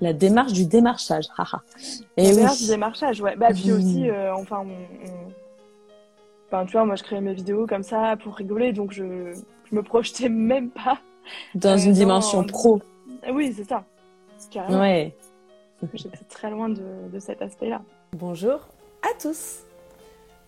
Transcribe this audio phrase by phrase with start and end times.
[0.00, 1.62] La démarche du démarchage, haha.
[2.16, 3.36] La démarche du démarchage, ouais.
[3.36, 4.64] Bah, puis aussi, euh, enfin,
[6.48, 9.32] Enfin, tu vois, moi, je créais mes vidéos comme ça pour rigoler, donc je,
[9.64, 10.98] je me projetais même pas.
[11.54, 12.80] Dans une dimension pro.
[13.32, 13.84] Oui, c'est ça.
[14.50, 14.80] Carrément.
[14.80, 15.16] Ouais.
[15.94, 17.82] J'étais très loin de, de cet aspect-là.
[18.12, 18.60] Bonjour
[19.02, 19.64] à tous.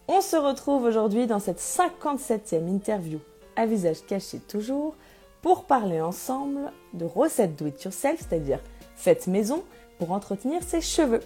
[0.07, 3.19] On se retrouve aujourd'hui dans cette 57e interview
[3.57, 4.95] à visage caché toujours
[5.43, 8.61] pour parler ensemble de recettes do it yourself, c'est-à-dire
[8.97, 9.63] faites maison
[9.99, 11.21] pour entretenir ses cheveux,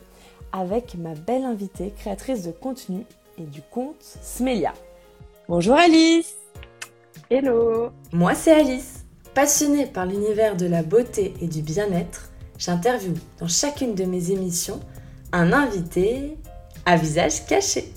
[0.53, 3.05] avec ma belle invitée, créatrice de contenu
[3.39, 4.75] et du compte Smelia.
[5.49, 6.35] Bonjour Alice
[7.31, 9.05] Hello Moi c'est Alice.
[9.35, 14.81] Passionnée par l'univers de la beauté et du bien-être, j'interviewe dans chacune de mes émissions
[15.33, 16.37] un invité
[16.85, 17.93] à visage caché.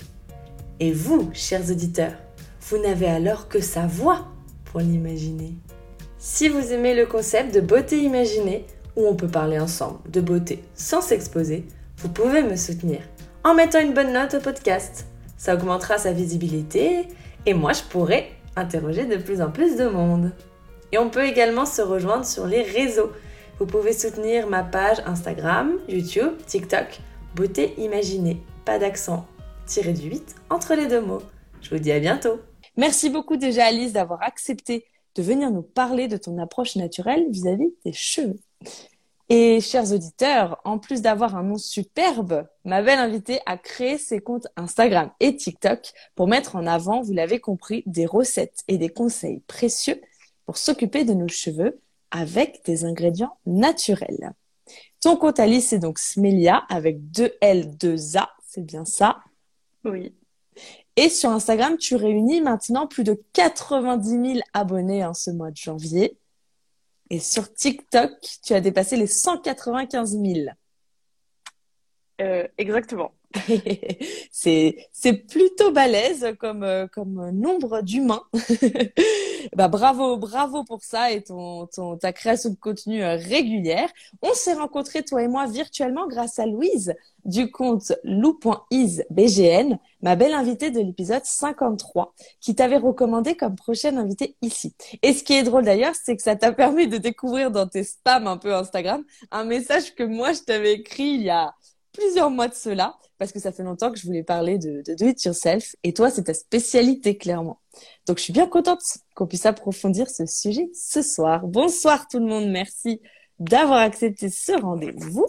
[0.78, 2.14] Et vous, chers auditeurs,
[2.68, 4.26] vous n'avez alors que sa voix
[4.64, 5.54] pour l'imaginer.
[6.18, 8.64] Si vous aimez le concept de beauté imaginée,
[8.96, 11.66] où on peut parler ensemble de beauté sans s'exposer,
[11.98, 13.00] vous pouvez me soutenir
[13.44, 15.06] en mettant une bonne note au podcast.
[15.36, 17.08] Ça augmentera sa visibilité
[17.46, 20.32] et moi je pourrai interroger de plus en plus de monde.
[20.92, 23.10] Et on peut également se rejoindre sur les réseaux.
[23.58, 27.00] Vous pouvez soutenir ma page Instagram, YouTube, TikTok,
[27.34, 28.40] Beauté Imaginée.
[28.64, 29.26] Pas d'accent,
[29.66, 31.22] tiré du 8 entre les deux mots.
[31.60, 32.40] Je vous dis à bientôt.
[32.76, 37.72] Merci beaucoup déjà Alice d'avoir accepté de venir nous parler de ton approche naturelle vis-à-vis
[37.84, 38.38] des cheveux.
[39.30, 44.20] Et chers auditeurs, en plus d'avoir un nom superbe, ma belle invitée a créé ses
[44.20, 48.90] comptes Instagram et TikTok pour mettre en avant, vous l'avez compris, des recettes et des
[48.90, 50.00] conseils précieux
[50.44, 54.34] pour s'occuper de nos cheveux avec des ingrédients naturels.
[55.00, 59.18] Ton compte Alice, c'est donc Smelia avec deux L, deux A, c'est bien ça?
[59.84, 60.14] Oui.
[60.96, 65.56] Et sur Instagram, tu réunis maintenant plus de 90 000 abonnés en ce mois de
[65.56, 66.16] janvier.
[67.14, 68.10] Et sur TikTok,
[68.44, 70.48] tu as dépassé les 195 000.
[72.20, 73.12] Euh, exactement.
[74.30, 78.22] c'est c'est plutôt balèze comme euh, comme nombre d'humains.
[79.56, 83.88] bah bravo bravo pour ça et ton, ton ta création de contenu euh, régulière.
[84.22, 86.94] On s'est rencontrés toi et moi virtuellement grâce à Louise
[87.24, 94.36] du compte lou.isbgn, ma belle invitée de l'épisode 53 qui t'avait recommandé comme prochaine invitée
[94.42, 94.74] ici.
[95.02, 97.82] Et ce qui est drôle d'ailleurs, c'est que ça t'a permis de découvrir dans tes
[97.84, 101.54] spams un peu Instagram un message que moi je t'avais écrit il y a
[101.92, 105.06] plusieurs mois de cela, parce que ça fait longtemps que je voulais parler de, do
[105.06, 107.58] it yourself, et toi, c'est ta spécialité, clairement.
[108.06, 108.82] Donc, je suis bien contente
[109.14, 111.46] qu'on puisse approfondir ce sujet ce soir.
[111.46, 113.00] Bonsoir tout le monde, merci
[113.38, 115.24] d'avoir accepté ce rendez-vous.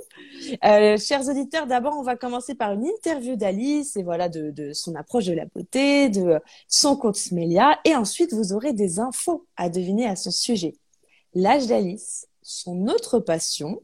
[0.66, 4.74] Euh, chers auditeurs, d'abord, on va commencer par une interview d'Alice et voilà de, de,
[4.74, 9.48] son approche de la beauté, de son compte Smelia, et ensuite vous aurez des infos
[9.56, 10.74] à deviner à son sujet.
[11.34, 13.82] L'âge d'Alice, son autre passion,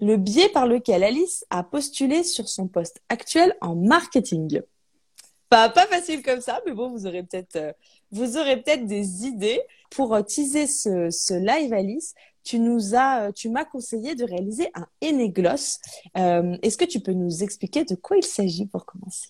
[0.00, 4.60] le biais par lequel Alice a postulé sur son poste actuel en marketing.
[5.48, 7.72] Pas, facile comme ça, mais bon, vous aurez peut-être, euh,
[8.10, 9.60] vous aurez peut-être des idées
[9.90, 12.14] pour euh, teaser ce, live Alice.
[12.44, 15.78] Tu nous as, euh, tu m'as conseillé de réaliser un Enegloss.
[16.14, 19.28] Est-ce que tu peux nous expliquer de quoi il s'agit pour commencer?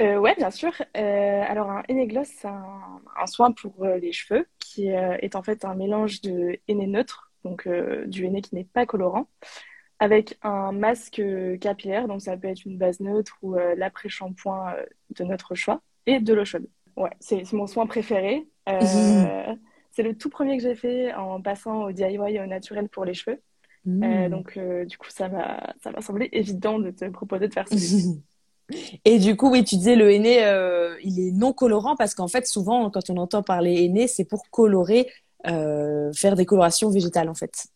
[0.00, 0.72] Ouais, bien sûr.
[0.94, 5.74] Alors un Enegloss, c'est un, un, soin pour les cheveux qui est en fait un
[5.74, 9.28] mélange de henné neutre donc euh, du henné qui n'est pas colorant,
[9.98, 11.22] avec un masque
[11.60, 14.84] capillaire, donc ça peut être une base neutre ou euh, l'après-shampoing euh,
[15.16, 16.66] de notre choix, et de l'eau chaude.
[16.96, 18.46] Ouais, c'est mon soin préféré.
[18.66, 23.14] c'est le tout premier que j'ai fait en passant au DIY au naturel pour les
[23.14, 23.40] cheveux.
[23.86, 24.28] Mmh.
[24.28, 28.22] donc, du coup, ça m'a semblé évident de te proposer de faire celui-ci.
[29.04, 32.28] Et du coup, oui, tu disais le henné, euh, il est non colorant parce qu'en
[32.28, 35.10] fait, souvent, quand on entend parler henné, c'est pour colorer
[35.44, 37.66] faire des colorations végétales en fait.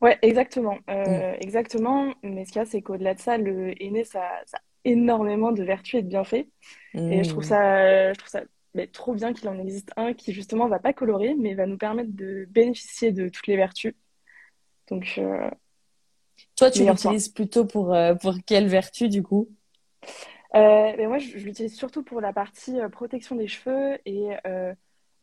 [0.00, 0.78] Ouais, exactement.
[0.90, 1.36] Euh, mm.
[1.40, 2.14] Exactement.
[2.22, 5.50] Mais ce qu'il y a, c'est qu'au-delà de ça, le henné, ça, ça, a énormément
[5.50, 6.46] de vertus et de bienfaits.
[6.94, 7.48] Et je trouve mm.
[7.48, 8.42] ça, je trouve ça
[8.74, 11.78] mais trop bien qu'il en existe un qui justement va pas colorer, mais va nous
[11.78, 13.94] permettre de bénéficier de toutes les vertus.
[14.88, 15.48] Donc, euh,
[16.56, 19.48] toi, tu l'utilises plutôt pour euh, pour quelle vertu du coup?
[20.54, 24.30] Euh, mais moi, je, je l'utilise surtout pour la partie euh, protection des cheveux et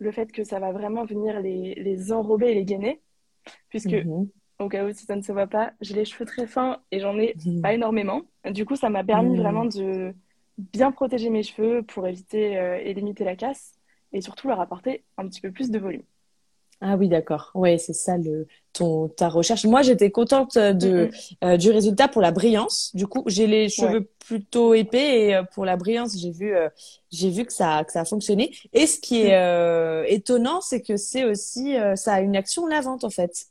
[0.02, 3.00] le fait que ça va vraiment venir les, les enrober et les gainer.
[3.70, 4.28] Puisque, mhm.
[4.60, 7.00] au cas où si ça ne se voit pas, j'ai les cheveux très fins et
[7.00, 7.62] j'en ai mhm.
[7.62, 8.24] pas énormément.
[8.50, 9.42] Du coup, ça m'a permis mhm.
[9.42, 10.14] vraiment de
[10.58, 13.74] bien protéger mes cheveux pour éviter euh, et limiter la casse
[14.12, 16.04] et surtout leur apporter un petit peu plus de volume.
[16.84, 17.52] Ah oui, d'accord.
[17.54, 19.66] Ouais, c'est ça le ton ta recherche.
[19.66, 21.10] Moi, j'étais contente de
[21.44, 22.90] euh, du résultat pour la brillance.
[22.96, 26.70] Du coup, j'ai les cheveux plutôt épais et euh, pour la brillance, j'ai vu euh,
[27.12, 28.52] j'ai vu que ça que ça a fonctionné.
[28.74, 33.04] Et ce qui est euh, étonnant, c'est que c'est aussi ça a une action lavante
[33.04, 33.46] en fait.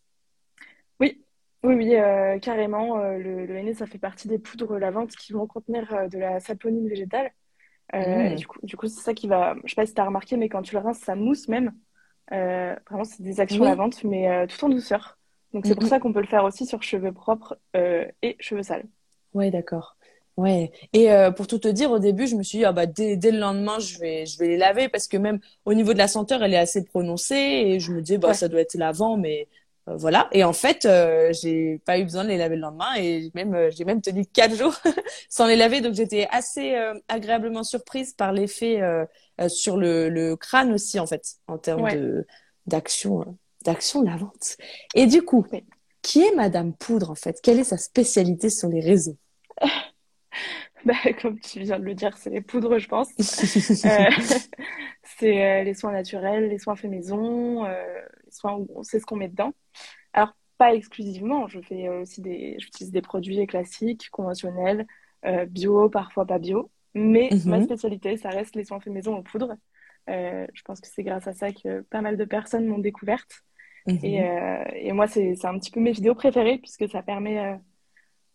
[1.00, 1.24] Oui,
[1.62, 2.98] Oui, oui, euh, carrément.
[2.98, 6.18] euh, le, le henné, ça fait partie des poudres lavantes qui vont contenir euh, de
[6.18, 7.32] la saponine végétale.
[7.94, 8.36] Euh, Mm.
[8.36, 9.56] du coup, du coup, c'est ça qui va.
[9.64, 11.72] Je sais pas si tu as remarqué, mais quand tu le rinces, ça mousse même.
[12.32, 13.64] Euh, vraiment, c'est des actions Oui.
[13.64, 15.18] lavantes, mais euh, tout en douceur.
[15.52, 15.88] Donc, Mm, c'est pour mm.
[15.88, 18.86] ça qu'on peut le faire aussi sur cheveux propres euh, et cheveux sales.
[19.34, 19.96] Ouais, d'accord.
[20.36, 20.72] Ouais.
[20.92, 23.16] Et euh, pour tout te dire, au début, je me suis dit, ah bah, dès,
[23.16, 25.98] dès le lendemain, je vais, je vais les laver parce que même au niveau de
[25.98, 28.74] la senteur, elle est assez prononcée et je me disais, bah, Ouais, ça doit être
[28.74, 29.48] lavant, mais
[29.96, 30.28] voilà.
[30.32, 33.54] Et en fait, euh, j'ai pas eu besoin de les laver le lendemain et même,
[33.54, 34.74] euh, j'ai même tenu quatre jours
[35.28, 35.80] sans les laver.
[35.80, 39.04] Donc, j'étais assez euh, agréablement surprise par l'effet euh,
[39.40, 42.26] euh, sur le, le crâne aussi, en fait, en termes ouais, de,
[42.66, 43.24] d'action, euh,
[43.64, 44.56] d'action lavante.
[44.94, 45.46] Et du coup,
[46.02, 47.40] qui est Madame Poudre, en fait?
[47.42, 49.16] Quelle est sa spécialité sur les réseaux?
[50.84, 53.08] Bah, comme tu viens de le dire, c'est les poudres, je pense.
[53.84, 54.10] Euh,
[55.18, 59.00] c'est euh, les soins naturels, les soins faits maison, euh, les soins où on sait
[59.00, 59.52] ce qu'on met dedans.
[60.60, 64.86] Pas exclusivement, je fais euh, aussi des, j'utilise des produits classiques, conventionnels,
[65.24, 66.70] euh, bio, parfois pas bio.
[66.94, 69.56] Mais ma Mhm, spécialité, ça reste les soins faits maison aux poudres.
[70.10, 73.42] Euh, je pense que c'est grâce à ça que pas mal de personnes m'ont découverte.
[74.02, 74.24] Et, mhm.
[74.24, 77.58] euh, et moi, c'est, un petit peu mes vidéos préférées puisque ça permet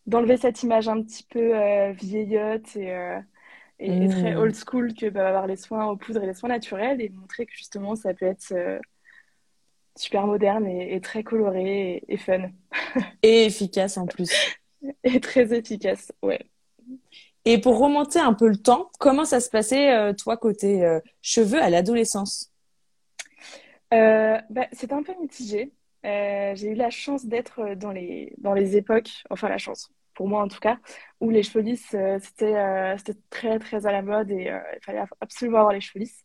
[0.07, 1.53] d'enlever cette image un petit peu
[1.91, 2.95] vieillotte et,
[3.79, 4.37] et, très Mm.
[4.37, 7.45] old school que peuvent avoir les soins aux poudres et les soins naturels et montrer
[7.47, 8.53] que justement ça peut être
[9.97, 12.49] super moderne et, et très coloré et, et fun
[13.23, 14.31] Et efficace en plus.
[15.03, 16.11] et très efficace.
[16.21, 16.39] Ouais.
[17.45, 20.99] Et pour remonter un peu le temps, comment ça se passait, euh, toi, côté euh,
[21.21, 22.51] cheveux à l'adolescence?
[23.93, 25.73] Euh, bah, c'était un peu mitigé.
[26.05, 30.27] Euh, j'ai eu la chance d'être dans les, dans les époques, enfin la chance, pour
[30.27, 30.79] moi en tout cas,
[31.19, 34.83] où les cheveux lisses, euh, c'était euh, c'était très très à la mode et il
[34.83, 36.24] fallait absolument avoir les cheveux lisses.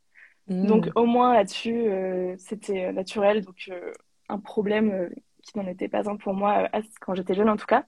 [0.63, 0.95] Donc Mm.
[0.95, 3.93] au moins là-dessus, euh, c'était naturel, donc euh,
[4.29, 5.09] un problème euh,
[5.43, 7.87] qui n'en était pas un pour moi euh, quand j'étais jeune en tout cas.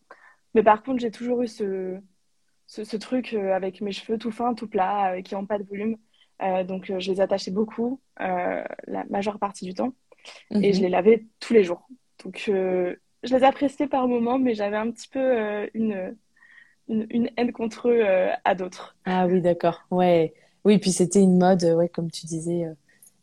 [0.54, 2.00] Mais par contre, j'ai toujours eu ce,
[2.66, 5.58] ce, ce truc euh, avec mes cheveux tout fins, tout plats, euh, qui n'ont pas
[5.58, 5.96] de volume.
[6.42, 9.94] Euh, donc euh, je les attachais beaucoup euh, la majeure partie du temps
[10.60, 10.90] et je les Mhm.
[10.90, 11.88] lavais tous les jours.
[12.24, 16.16] Donc euh, je les appréciais par moments, mais j'avais un petit peu euh, une,
[16.88, 18.96] une, une haine contre eux euh, à d'autres.
[19.04, 19.82] Ah oui, d'accord.
[19.90, 20.34] Ouais.
[20.64, 22.64] Oui, puis c'était une mode, ouais, comme tu disais.
[22.64, 22.74] euh,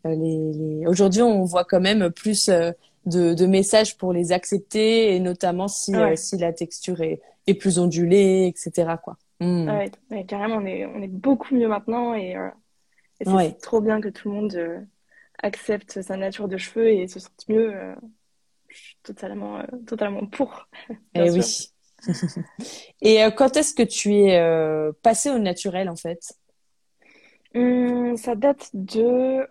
[0.05, 0.87] euh, les, les...
[0.87, 2.71] Aujourd'hui, on voit quand même plus euh,
[3.05, 7.53] de, de messages pour les accepter, et notamment si, euh, si la texture est, est
[7.53, 9.17] plus ondulée, etc., quoi.
[9.39, 9.69] Mm.
[9.69, 12.35] Ouais, ouais, carrément, on est, on est beaucoup mieux maintenant et,
[13.19, 14.87] et c'est trop bien que tout le monde
[15.41, 17.73] accepte sa nature de cheveux et se sente mieux.
[18.67, 20.67] je suis totalement, totalement pour,
[21.15, 21.43] Eh sûr.
[21.43, 21.71] oui.
[23.01, 24.39] Et quand est-ce que tu es
[25.01, 26.33] passé au naturel, en fait?
[27.55, 29.01] Hum, ça date de,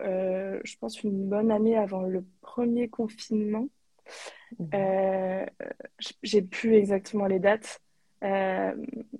[0.01, 3.67] euh, je pense, une bonne année avant le premier confinement.
[4.57, 4.69] Mhm.
[4.73, 5.45] Euh,
[6.23, 7.81] j'ai plus exactement les dates,
[8.23, 8.73] euh,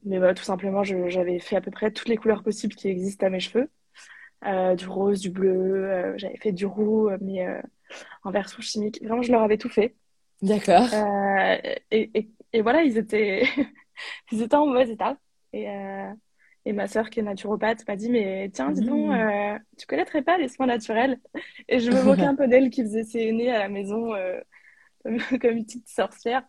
[0.03, 3.25] mais voilà, tout simplement, j'avais fait à peu près toutes les couleurs possibles qui existent
[3.27, 3.69] à mes cheveux.
[4.45, 7.61] Euh, du rose, du bleu, euh, j'avais fait du roux, euh, mais euh,
[8.23, 9.03] en version chimique.
[9.03, 9.95] Vraiment, je leur avais tout fait.
[10.41, 10.87] D'accord.
[10.93, 11.57] Euh,
[11.91, 13.43] et, et, et voilà, ils étaient,
[14.31, 15.17] ils étaient en mauvais état.
[15.51, 16.11] Et, euh,
[16.69, 19.11] et ma sœur, qui est naturopathe, m'a dit, mais tiens, dis donc, Mm.
[19.11, 21.19] euh, tu connaîtrais pas les soins naturels?
[21.67, 24.39] Et je me moquais un peu d'elle qui faisait ses aînés à la maison euh,
[25.41, 26.43] comme une petite sorcière.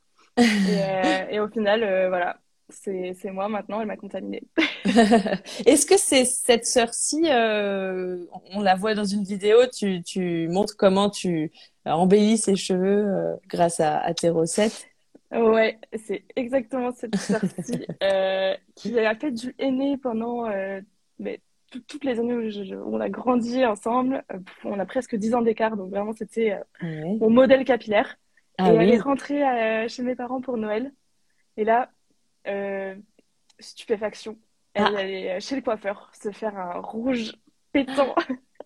[0.65, 2.41] Et, euh, et au final, euh, voilà,
[2.71, 4.43] c'est, c'est moi maintenant, elle m'a contaminée.
[5.67, 11.11] Est-ce que c'est cette sœur-ci, on la voit dans une vidéo, tu, tu montres comment
[11.11, 11.53] tu
[11.85, 14.90] embellis ses cheveux grâce à, à tes recettes?
[15.33, 20.81] Ouais, c'est exactement cette sortie euh, qui a fait du henné pendant euh,
[21.19, 24.25] mais, tout- toutes les années où, je- je- où on a grandi ensemble.
[24.33, 27.17] Euh, on a presque 10 ans d'écart, donc vraiment c'était Ouais.
[27.21, 28.17] mon modèle capillaire.
[28.59, 30.93] Ah Et elle est rentrée chez mes parents pour Noël.
[31.57, 31.91] Et là,
[33.59, 34.37] stupéfaction.
[34.75, 37.33] Elle est Ah, allée euh, chez le coiffeur se faire un rouge
[37.73, 38.15] pétant,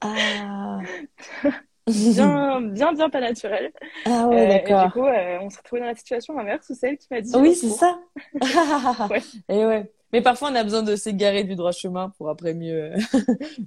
[0.00, 0.78] ah.
[1.92, 3.72] bien, bien, bien pas naturel.
[4.06, 4.92] Ah ouais, Euh, et du d'accord.
[4.92, 7.34] coup, euh, on s'est retrouvé dans la situation inverse où c'est elle qui m'a dit
[7.34, 7.70] Oui, c'est secours.
[7.70, 8.00] ça.
[9.10, 9.92] Ouais, Et ouais.
[10.12, 12.92] Mais parfois, on a besoin de s'égarer du droit chemin pour après mieux,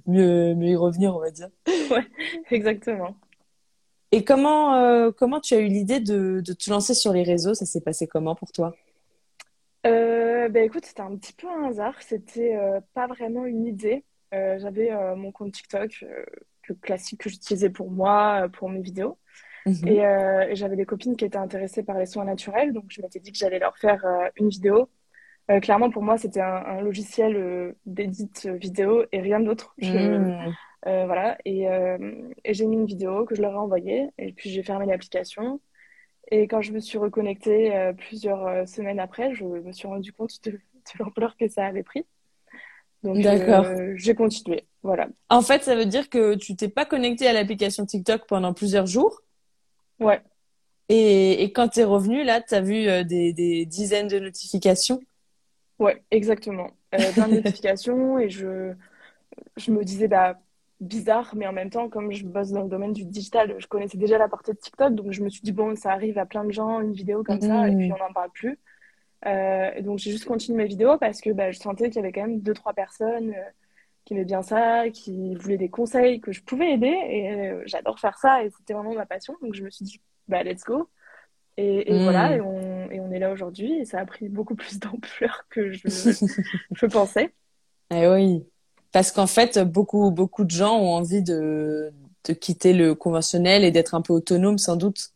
[0.06, 1.48] mieux, mieux y revenir, on va dire.
[1.90, 2.06] ouais,
[2.50, 3.16] exactement.
[4.12, 7.54] Et comment, euh, comment tu as eu l'idée de, de te lancer sur les réseaux?
[7.54, 8.74] Ça s'est passé comment pour toi?
[9.86, 12.00] Euh, bah écoute, c'était un petit peu un hasard.
[12.02, 12.56] C'était
[12.94, 14.04] pas vraiment une idée.
[14.34, 16.24] Euh, j'avais euh, mon compte TikTok, euh,
[16.68, 19.18] le classique que j'utilisais pour moi, euh, pour mes vidéos.
[19.66, 19.88] Mhm.
[19.88, 22.72] Et, euh, et j'avais des copines qui étaient intéressées par les soins naturels.
[22.72, 24.88] Donc je m'étais dit que j'allais leur faire euh, une vidéo.
[25.50, 29.74] Euh, clairement, pour moi, c'était un, un logiciel euh, d'édit vidéo et rien d'autre.
[29.82, 31.38] Euh, voilà.
[31.44, 31.64] Et,
[32.44, 34.08] et j'ai mis une vidéo que je leur ai envoyée.
[34.16, 35.60] Et puis j'ai fermé l'application.
[36.30, 40.52] Et quand je me suis reconnectée plusieurs semaines après, je me suis rendu compte de,
[40.52, 40.58] de
[41.00, 42.06] l'ampleur que ça avait pris.
[43.02, 43.66] Donc, D'accord.
[43.66, 44.66] euh, j'ai continué.
[44.82, 45.08] Voilà.
[45.30, 48.86] En fait, ça veut dire que tu t'es pas connecté à l'application TikTok pendant plusieurs
[48.86, 49.22] jours?
[50.00, 50.22] Ouais,
[50.90, 55.00] Et, et quand t'es revenu, là, t'as vu euh, des, des dizaines de notifications?
[55.78, 56.70] ouais, exactement.
[56.94, 58.72] Euh, plein de notifications et je,
[59.56, 60.40] je me disais, bah,
[60.80, 63.98] bizarre, mais en même temps, comme je bosse dans le domaine du digital, je connaissais
[63.98, 66.44] déjà la portée de TikTok, donc je me suis dit, bon, ça arrive à plein
[66.44, 67.94] de gens, une vidéo comme ça, et puis Mhm.
[67.94, 68.58] on n'en parle plus.
[69.26, 72.12] Euh, donc j'ai juste continué mes vidéos parce que bah, je sentais qu'il y avait
[72.12, 73.50] quand même deux, trois personnes euh,
[74.04, 77.98] qui aimaient bien ça, qui voulaient des conseils, que je pouvais aider, et euh, j'adore
[77.98, 80.88] faire ça, et c'était vraiment ma passion, donc je me suis dit, bah, let's go.
[81.56, 84.54] Et, et voilà, et on, et on est là aujourd'hui, et ça a pris beaucoup
[84.54, 87.34] plus d'ampleur que je, je pensais.
[87.90, 88.46] Eh oui.
[88.92, 91.92] Parce qu'en fait, beaucoup, beaucoup de gens ont envie de,
[92.24, 95.12] de quitter le conventionnel et d'être un peu autonome, sans doute.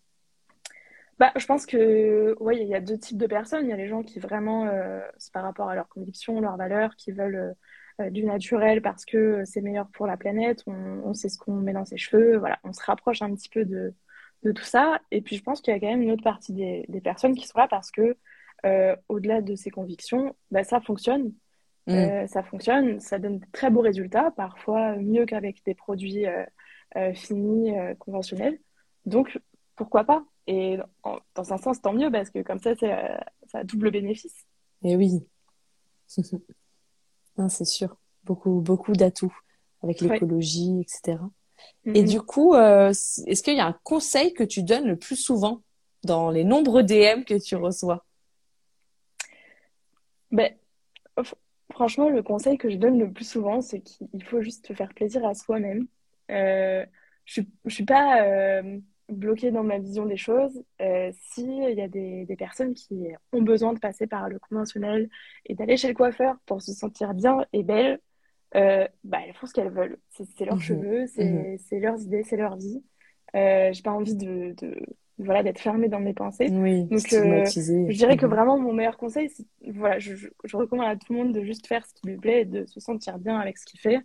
[1.22, 3.66] Bah, je pense que ouais, il y a deux types de personnes.
[3.66, 6.56] Il y a les gens qui vraiment, euh, c'est par rapport à leurs convictions, leurs
[6.56, 7.54] valeurs, qui veulent
[8.00, 10.64] euh, du naturel parce que c'est meilleur pour la planète.
[10.66, 10.72] On,
[11.04, 12.38] on sait ce qu'on met dans ses cheveux.
[12.38, 13.94] Voilà, on se rapproche un petit peu de,
[14.42, 15.00] de tout ça.
[15.12, 17.36] Et puis je pense qu'il y a quand même une autre partie des, des personnes
[17.36, 18.16] qui sont là parce que
[18.66, 21.32] euh, au-delà de ces convictions, bah, ça fonctionne.
[21.86, 21.92] Mm.
[21.92, 26.44] Euh, ça fonctionne, ça donne de très beaux résultats, parfois mieux qu'avec des produits euh,
[26.96, 28.58] euh, finis, euh, conventionnels.
[29.06, 29.38] Donc,
[29.76, 30.24] pourquoi pas?
[30.46, 33.64] Et en- dans un sens, tant mieux, parce que comme ça, c'est, euh, ça a
[33.64, 34.44] double bénéfice.
[34.82, 35.24] Eh oui.
[37.48, 37.96] C'est sûr.
[38.24, 39.34] Beaucoup, beaucoup d'atouts
[39.82, 40.08] avec Ouais.
[40.12, 41.18] l'écologie, etc.
[41.86, 45.16] Et du coup, euh, est-ce qu'il y a un conseil que tu donnes le plus
[45.16, 45.62] souvent
[46.04, 48.04] dans les nombreux DM que tu reçois?
[50.30, 50.52] Ben,
[51.72, 54.92] franchement, le conseil que je donne le plus souvent, c'est qu'il faut juste se faire
[54.94, 55.86] plaisir à soi-même.
[56.30, 56.84] Euh,
[57.24, 58.78] je je suis pas euh,
[59.08, 60.62] bloquée dans ma vision des choses.
[60.80, 64.38] Euh, si il y a des, des personnes qui ont besoin de passer par le
[64.38, 65.08] conventionnel
[65.46, 68.00] et d'aller chez le coiffeur pour se sentir bien et belle,
[68.54, 69.98] euh, bah, elles font ce qu'elles veulent.
[70.10, 70.62] C'est leurs Mhm.
[70.62, 71.58] cheveux, Mhm.
[71.58, 72.82] c'est leurs idées, c'est leur vie.
[73.34, 74.78] Euh, j'ai pas envie de, de
[75.18, 76.48] voilà d'être fermée dans mes pensées.
[76.50, 77.44] Oui, Donc, euh,
[77.88, 78.32] je dirais que Mhm.
[78.32, 79.30] vraiment mon meilleur conseil,
[79.66, 82.16] voilà, je, je, je recommande à tout le monde de juste faire ce qui lui
[82.18, 84.00] plaît et de se sentir bien avec ce qu'il fait.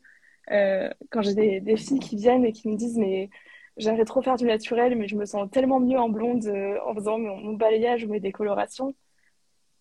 [0.52, 3.30] Euh, quand j'ai des, des filles qui viennent et qui me disent, mais
[3.78, 6.94] j'aimerais trop faire du naturel, mais je me sens tellement mieux en blonde euh, en
[6.96, 8.96] faisant mon, mon balayage ou mes décolorations,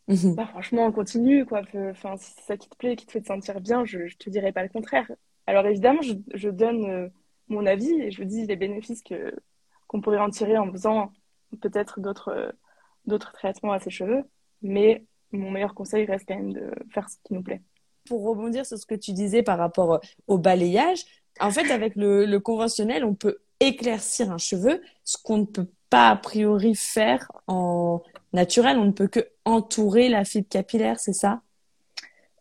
[0.09, 0.35] Mhm.
[0.37, 1.63] bah franchement, on continue, quoi.
[1.91, 4.17] Enfin, si c'est ça qui te plaît, qui te fait te sentir bien, je, je
[4.17, 5.11] te dirais pas le contraire.
[5.47, 7.09] Alors évidemment, je, je donne euh,
[7.49, 9.35] mon avis et je dis les bénéfices que
[9.89, 11.13] qu'on pourrait en tirer en faisant
[11.61, 12.53] peut-être d'autres euh,
[13.07, 14.25] d'autres traitements à ses cheveux,
[14.63, 17.63] mais mon meilleur conseil reste quand même de faire ce qui nous plaît.
[18.09, 21.05] Pour rebondir sur ce que tu disais par rapport au balayage,
[21.41, 25.69] en fait, avec le, le conventionnel, on peut éclaircir un cheveu, ce qu'on ne peut
[25.91, 28.79] pas a priori faire en naturel.
[28.79, 31.43] On ne peut que entourer la fibre capillaire, c'est ça?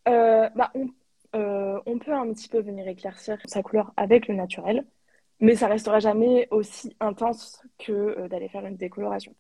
[0.08, 0.88] Euh, bah, on,
[1.36, 4.86] euh, on peut un petit peu venir éclaircir sa couleur avec le naturel,
[5.40, 9.34] mais ça restera jamais aussi intense que euh, d'aller faire une décoloration.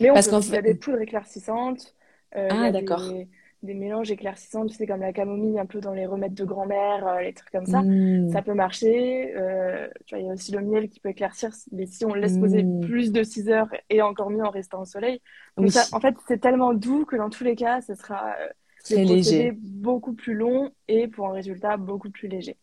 [0.00, 0.40] Mais on Parce peut.
[0.40, 0.62] Il y a fait...
[0.62, 1.94] des poudres éclaircissantes,
[2.32, 3.08] Ah, d'accord.
[3.08, 3.28] des,
[3.62, 7.06] des mélanges éclaircissants, tu sais, comme la camomille, un peu dans les remèdes de grand-mère,
[7.06, 7.82] euh, les trucs comme ça.
[7.82, 8.30] Hmm.
[8.32, 9.34] Ça peut marcher.
[9.36, 12.14] Euh, tu vois, il y a aussi le miel qui peut éclaircir, mais si on
[12.14, 12.80] le laisse poser Hmm.
[12.80, 15.20] plus de 6 heures et encore mieux en restant au soleil.
[15.56, 18.48] Donc ça, en fait, c'est tellement doux que dans tous les cas, ce sera euh,
[18.88, 19.52] des léger.
[19.60, 22.56] beaucoup plus longs et pour un résultat beaucoup plus léger.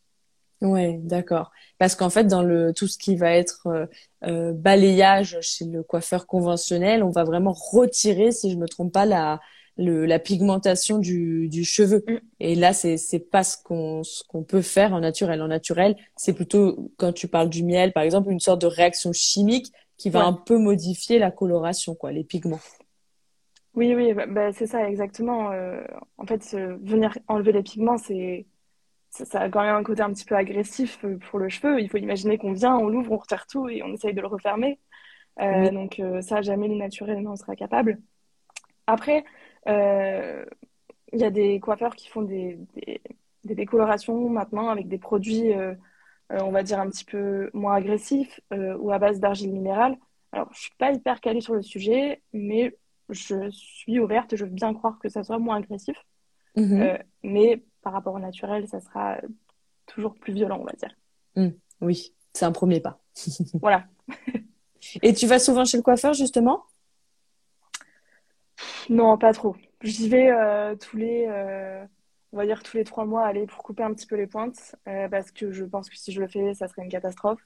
[0.62, 1.52] Ouais, d'accord.
[1.78, 3.88] Parce qu'en fait, dans le tout ce qui va être
[4.24, 9.40] balayage chez le coiffeur conventionnel, on va vraiment retirer, si je me trompe pas, la
[9.78, 12.04] le, la pigmentation du, du cheveu.
[12.08, 12.16] Mm.
[12.40, 15.42] Et là, c'est c'est pas ce qu'on ce qu'on peut faire en naturel.
[15.42, 19.14] En naturel, c'est plutôt quand tu parles du miel, par exemple, une sorte de réaction
[19.14, 20.26] chimique qui va Ouais.
[20.26, 22.60] un peu modifier la coloration, quoi, les pigments.
[23.76, 25.52] Oui, oui, bah, bah, c'est ça, exactement.
[25.52, 25.84] Euh,
[26.18, 28.48] en fait, euh, venir enlever les pigments, c'est
[29.12, 31.80] ça, ça a quand même un côté un petit peu agressif euh, pour le cheveu.
[31.80, 34.28] Il faut imaginer qu'on vient, on l'ouvre, on retire tout et on essaye de le
[34.28, 34.80] refermer.
[35.40, 35.72] Euh, Oui.
[35.72, 38.00] donc ça, jamais le naturel n'en sera capable.
[38.88, 39.24] Après,
[39.68, 43.02] il y a des coiffeurs qui font des, des,
[43.48, 45.74] des décolorations maintenant avec des produits, euh,
[46.32, 49.98] euh, on va dire, un petit peu moins agressifs euh, ou à base d'argile minérale.
[50.32, 52.78] Alors, je suis pas hyper calée sur le sujet, mais
[53.10, 55.98] je suis ouverte, je veux bien croire que ça soit moins agressif.
[56.56, 56.82] Mhm.
[56.82, 59.18] Euh, mais par rapport au naturel, ça sera
[59.86, 60.94] toujours plus violent, on va dire.
[61.36, 61.56] Mm.
[61.82, 63.00] Oui, c'est un premier pas.
[63.62, 63.86] Voilà.
[65.02, 66.64] Et tu vas souvent chez le coiffeur, justement?
[68.90, 69.56] Non, pas trop.
[69.82, 71.84] J'y vais euh, tous les, euh,
[72.32, 74.76] on va dire tous les trois mois, aller pour couper un petit peu les pointes,
[74.88, 77.42] euh, parce que je pense que si je le fais, ça serait une catastrophe.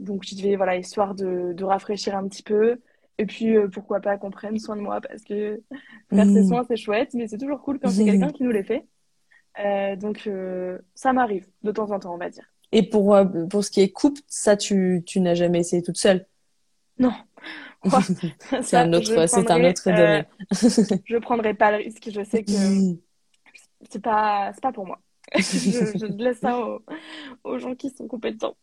[0.00, 2.80] donc, j'y vais, voilà, histoire de, de rafraîchir un petit peu.
[3.18, 5.62] Et puis, pourquoi pas qu'on prenne soin de moi parce que
[6.10, 8.64] faire ses soins, c'est chouette, mais c'est toujours cool quand c'est quelqu'un qui nous les
[8.64, 8.86] fait.
[9.96, 10.28] donc,
[10.94, 12.46] ça m'arrive de temps en temps, on va dire.
[12.74, 13.14] Et pour,
[13.50, 16.26] pour ce qui est coupe, ça, tu, tu n'as jamais essayé toute seule?
[16.98, 17.12] Non.
[18.62, 20.24] c'est un autre, c'est un autre domaine.
[21.04, 22.08] je prendrai pas le risque.
[22.12, 22.52] Je sais que
[23.90, 24.98] c'est pas, c'est pas pour moi.
[25.34, 26.58] je, laisse ça
[27.44, 28.54] aux, gens qui sont compétents.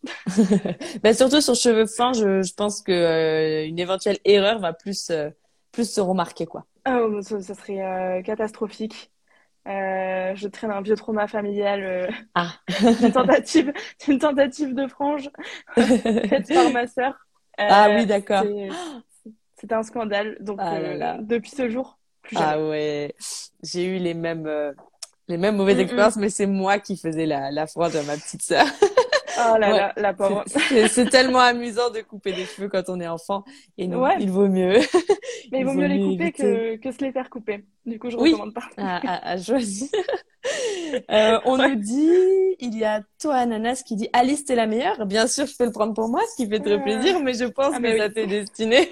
[1.04, 5.10] bah, surtout sur cheveux fins, je, je pense que euh, une éventuelle erreur va plus,
[5.10, 5.30] euh,
[5.72, 6.66] plus se remarquer quoi.
[6.88, 9.12] Oh, ça, serait euh, catastrophique.
[9.66, 12.52] je traîne un vieux trauma familial ah.
[13.02, 13.74] une tentative,
[14.08, 15.30] une tentative de frange
[15.76, 17.16] faite par ma sœur.
[17.58, 18.44] ah oui, d'accord.
[19.60, 20.38] C'était un scandale.
[20.40, 22.64] Donc ah depuis ce jour, plus ah jamais.
[22.64, 23.16] Ah ouais,
[23.64, 24.48] j'ai eu les mêmes
[25.28, 28.42] les mêmes mauvaises expériences, mais c'est moi qui faisais la, la froide à ma petite
[28.42, 28.66] sœur.
[29.42, 30.44] Oh là là, la pauvre.
[30.48, 33.44] C'est tellement amusant de couper des cheveux quand on est enfant.
[33.78, 34.80] Et non, il vaut mieux.
[35.52, 37.64] Mais il, vaut, mieux les couper que, que, se les faire couper.
[37.86, 38.34] Du coup, je oui.
[38.34, 38.64] recommande pas.
[38.78, 39.90] À, à, choisir.
[41.12, 42.12] euh, on nous dit,
[42.60, 45.06] il y a toi, Ananas, qui dit Alice, t'es la meilleure.
[45.06, 47.46] Bien sûr, je peux le prendre pour moi, ce qui fait très plaisir, mais je
[47.46, 48.92] pense ah, que ça t'est destiné.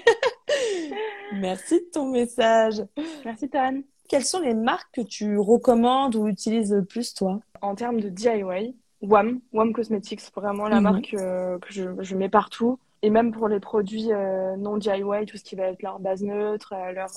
[1.32, 2.82] Merci de ton message.
[3.24, 3.82] Merci, Tan.
[4.08, 7.40] Quelles sont les marques que tu recommandes ou utilises le plus, toi?
[7.60, 10.82] En termes de DIY, WAM, WAM Cosmetics, vraiment la mhm.
[10.82, 12.78] marque euh, que je, je, mets partout.
[13.02, 16.22] Et même pour les produits euh, non DIY, tout ce qui va être leur base
[16.22, 17.10] neutre, euh, leur,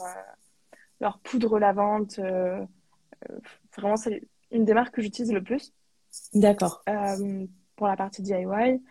[0.99, 2.19] leur poudre lavante.
[3.77, 5.73] vraiment, c'est une des marques que j'utilise le plus.
[6.33, 6.83] D'accord.
[7.77, 8.81] pour la partie DIY.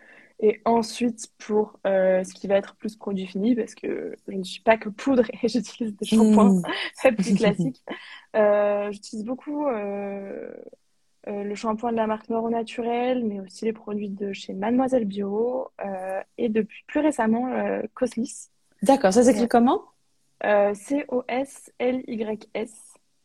[0.43, 4.41] Et ensuite, pour euh, ce qui va être plus produit fini, parce que je ne
[4.43, 6.63] suis pas que poudre et j'utilise des shampoings
[7.05, 7.15] mmh.
[7.15, 7.83] plus classiques,
[8.35, 10.51] euh, j'utilise beaucoup euh,
[11.27, 15.67] le shampoing de la marque Noro Naturel, mais aussi les produits de chez Mademoiselle Bio
[16.39, 17.51] et depuis plus récemment
[17.93, 18.49] Coslis.
[18.81, 19.83] D'accord, ça s'écrit comment?
[20.73, 21.83] C-O-S-L-Y-S.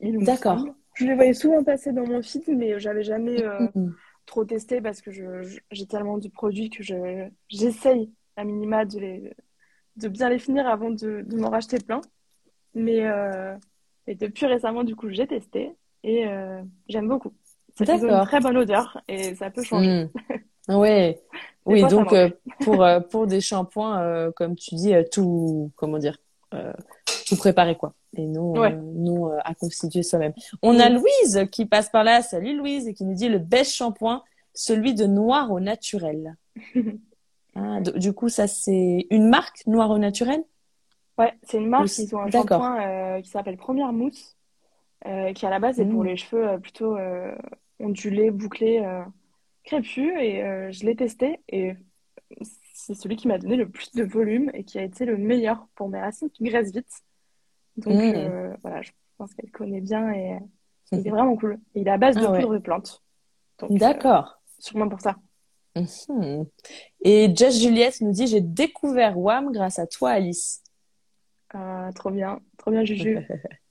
[0.00, 0.66] D'accord.
[0.94, 3.42] Je les voyais souvent passer dans mon feed, mais j'avais jamais.
[3.74, 3.94] Mmh
[4.26, 5.10] trop testé parce que
[5.70, 6.82] j'ai tellement de produits que
[7.48, 9.32] j'essaye à minima de, les,
[9.96, 12.00] de bien les finir avant de, de m'en racheter plein.
[12.74, 13.56] Mais euh,
[14.06, 15.72] et depuis récemment, du coup, j'ai testé
[16.04, 17.32] et euh, j'aime beaucoup.
[17.78, 20.04] Ça fait une très bonne odeur et ça peut changer.
[20.04, 20.08] Hmm.
[20.68, 21.22] Ouais.
[21.64, 22.28] oui, donc euh,
[22.64, 26.18] pour, pour des shampoings, comme tu dis, tout, comment dire,
[27.24, 28.54] tout préparer quoi et non
[28.94, 30.32] non à constituer soi-même.
[30.62, 32.22] On a Louise qui passe par là.
[32.22, 34.22] Salut Louise et qui nous dit le best shampoing,
[34.54, 36.36] celui de noir au naturel.
[37.54, 40.44] ah, du coup, ça c'est une marque noir au naturel?
[41.18, 41.98] Ouais, c'est une marque.
[41.98, 44.36] Ils ont un shampoing euh, qui s'appelle Première Mousse,
[45.06, 46.06] euh, qui à la base est pour mmh.
[46.06, 46.96] les cheveux euh, plutôt
[47.78, 48.84] ondulés, bouclés,
[49.64, 50.12] crépus.
[50.18, 51.74] Et je l'ai testé et
[52.74, 55.66] c'est celui qui m'a donné le plus de volume et qui a été le meilleur
[55.74, 57.02] pour mes racines qui graissent vite.
[57.76, 58.14] Donc mmh.
[58.16, 60.38] euh, voilà, je pense qu'elle connaît bien et
[60.92, 61.58] il est vraiment cool.
[61.74, 63.02] il est à base de ah poudre de plante.
[63.62, 64.40] Euh, D'accord.
[64.58, 65.16] sûrement pour ça.
[65.74, 66.44] Mmh.
[67.02, 70.62] Et Jess Juliette nous dit J'ai découvert WAM grâce à toi, Alice.
[71.50, 73.18] Ah, trop bien, trop bien, Juju.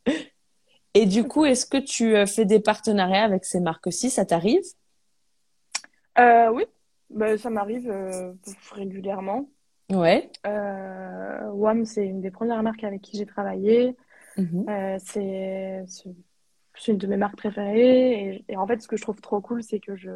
[0.94, 4.12] et du coup, est-ce que tu euh, fais des partenariats avec ces marques-ci?
[4.12, 4.64] Ça t'arrive?
[6.18, 6.66] Oui,
[7.10, 7.92] bah, ça m'arrive
[8.72, 9.50] régulièrement.
[9.92, 10.32] Ouais.
[10.46, 13.96] Euh, WAM, c'est une des premières marques avec qui j'ai travaillé.
[14.38, 14.66] Mhm.
[14.70, 18.44] Euh, c'est une de mes marques préférées.
[18.48, 20.12] Et, en fait, ce que je trouve trop cool, c'est que je,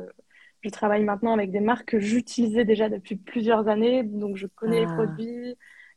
[0.62, 4.04] je travaille maintenant avec des marques que j'utilisais déjà depuis plusieurs années.
[4.04, 4.96] Donc, je connais les ah.
[4.96, 5.56] produits.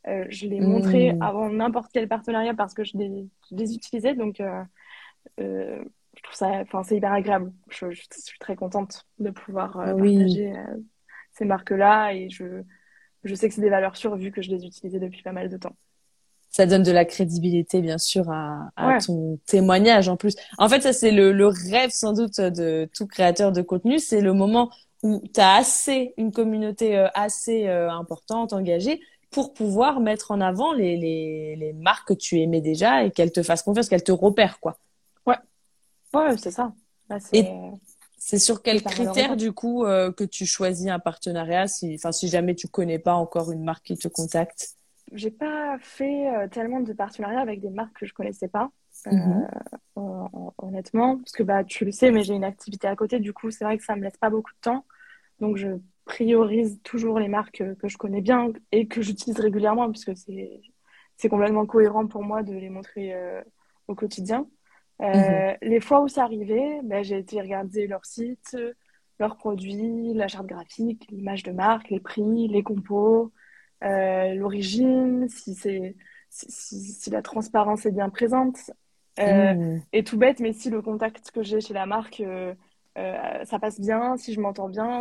[0.08, 1.22] Euh, je les montrais hmm.
[1.22, 4.14] avant n'importe quel partenariat parce que je les, les utilisais.
[4.14, 4.62] Donc, euh,
[5.38, 7.52] je trouve ça, enfin, c'est hyper agréable.
[7.70, 10.52] Je, je, suis très contente de pouvoir partager
[11.30, 12.62] ces marques-là et je,
[13.24, 15.48] je sais que c'est des valeurs sûres vu que je les utilisais depuis pas mal
[15.48, 15.74] de temps.
[16.50, 20.36] Ça donne de la crédibilité, bien sûr, à, à ton témoignage en plus.
[20.58, 23.98] En fait, ça, c'est le, le, rêve sans doute de tout créateur de contenu.
[23.98, 24.70] C'est le moment
[25.02, 30.42] où tu as assez, une communauté euh, assez euh, importante, engagée, pour pouvoir mettre en
[30.42, 34.04] avant les, les, les marques que tu aimais déjà et qu'elles te fassent confiance, qu'elles
[34.04, 34.76] te repèrent, quoi.
[35.26, 35.36] Ouais.
[36.12, 36.74] Ouais, c'est ça.
[38.24, 42.28] C'est sur quels critères du coup euh, que tu choisis un partenariat si, enfin, si
[42.28, 44.76] jamais tu connais pas encore une marque qui te contacte?
[45.10, 48.70] J'ai pas fait euh, tellement de partenariats avec des marques que je connaissais pas,
[49.08, 50.52] euh, mm-hmm.
[50.58, 53.50] honnêtement, parce que bah tu le sais, mais j'ai une activité à côté, du coup
[53.50, 54.86] c'est vrai que ça me laisse pas beaucoup de temps,
[55.40, 55.70] donc je
[56.04, 60.60] priorise toujours les marques que je connais bien et que j'utilise régulièrement puisque c'est
[61.16, 63.14] c'est complètement cohérent pour moi de les montrer
[63.88, 64.46] au quotidien.
[65.02, 65.56] Euh, mhm.
[65.62, 68.56] Les fois où ça arrivait, ben, j'ai été regarder leur site,
[69.18, 73.32] leurs produits, la charte graphique, l'image de marque, les prix, les compos,
[73.82, 75.96] euh, l'origine, si c'est
[76.30, 78.56] si, si, la transparence est bien présente.
[79.18, 79.82] Euh, mmh.
[79.92, 82.54] Et tout bête, mais si le contact que j'ai chez la marque, euh,
[82.98, 85.00] euh, ça passe bien, si je m'entends bien,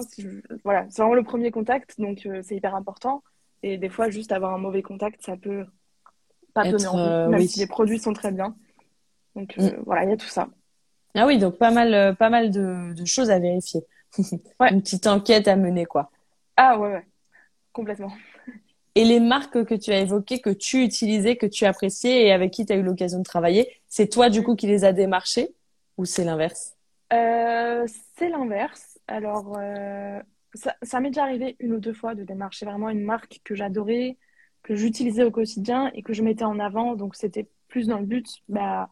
[0.63, 3.23] voilà, c'est vraiment le premier contact, donc euh, c'est hyper important.
[3.63, 5.65] Et des fois, juste avoir un mauvais contact, ça peut
[6.53, 8.55] pas donner envie, même si les produits sont très bien.
[9.35, 9.69] Donc mmh.
[9.85, 10.49] voilà, il y a tout ça.
[11.15, 13.81] Ah oui, donc pas mal, pas mal de, de choses à vérifier.
[14.59, 14.69] ouais.
[14.71, 16.09] Une petite enquête à mener, quoi.
[16.57, 17.05] Ah ouais, ouais.
[17.73, 18.11] complètement.
[18.95, 22.51] Et les marques que tu as évoquées, que tu utilisais, que tu appréciais et avec
[22.51, 25.55] qui tu as eu l'occasion de travailler, c'est toi du coup qui les a démarchés
[25.97, 26.75] ou c'est l'inverse?
[27.13, 27.85] Euh,
[28.17, 28.99] C'est l'inverse.
[29.07, 30.21] Alors, euh,
[30.53, 33.55] ça, ça m'est déjà arrivé une ou deux fois de démarcher vraiment une marque que
[33.55, 34.17] j'adorais,
[34.63, 36.95] que j'utilisais au quotidien et que je mettais en avant.
[36.95, 38.89] Donc, c'était plus dans le but, bah,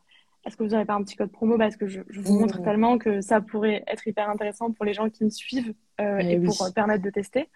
[0.49, 1.57] est-ce que vous n'avez pas un petit code promo?
[1.57, 2.63] Parce que je, je vous montre mmh.
[2.63, 6.33] tellement que ça pourrait être hyper intéressant pour les gens qui me suivent euh, et,
[6.33, 7.49] et pour euh, permettre de tester.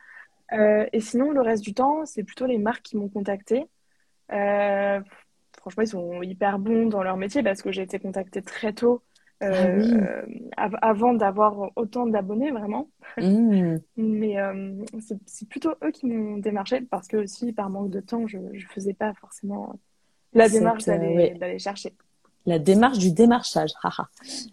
[0.53, 3.65] Euh, et sinon, le reste du temps, c'est plutôt les marques qui m'ont contacté.
[4.29, 9.01] Franchement, ils sont hyper bons dans leur métier parce que j'ai été contactée très tôt.
[9.41, 12.89] Ah avant d'avoir autant d'abonnés vraiment.
[13.17, 13.77] Mmh.
[13.97, 14.37] Mais
[14.95, 18.59] c'est plutôt eux qui m'ont démarché parce que aussi par manque de temps, je ne
[18.69, 19.79] faisais pas forcément
[20.33, 21.93] la démarche d'aller chercher.
[22.45, 24.09] La démarche du démarchage, haha.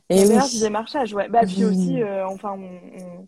[0.09, 1.29] Et la démarche du démarchage, ouais.
[1.29, 2.25] Bah, puis aussi, mmh.
[2.29, 3.27] enfin, on,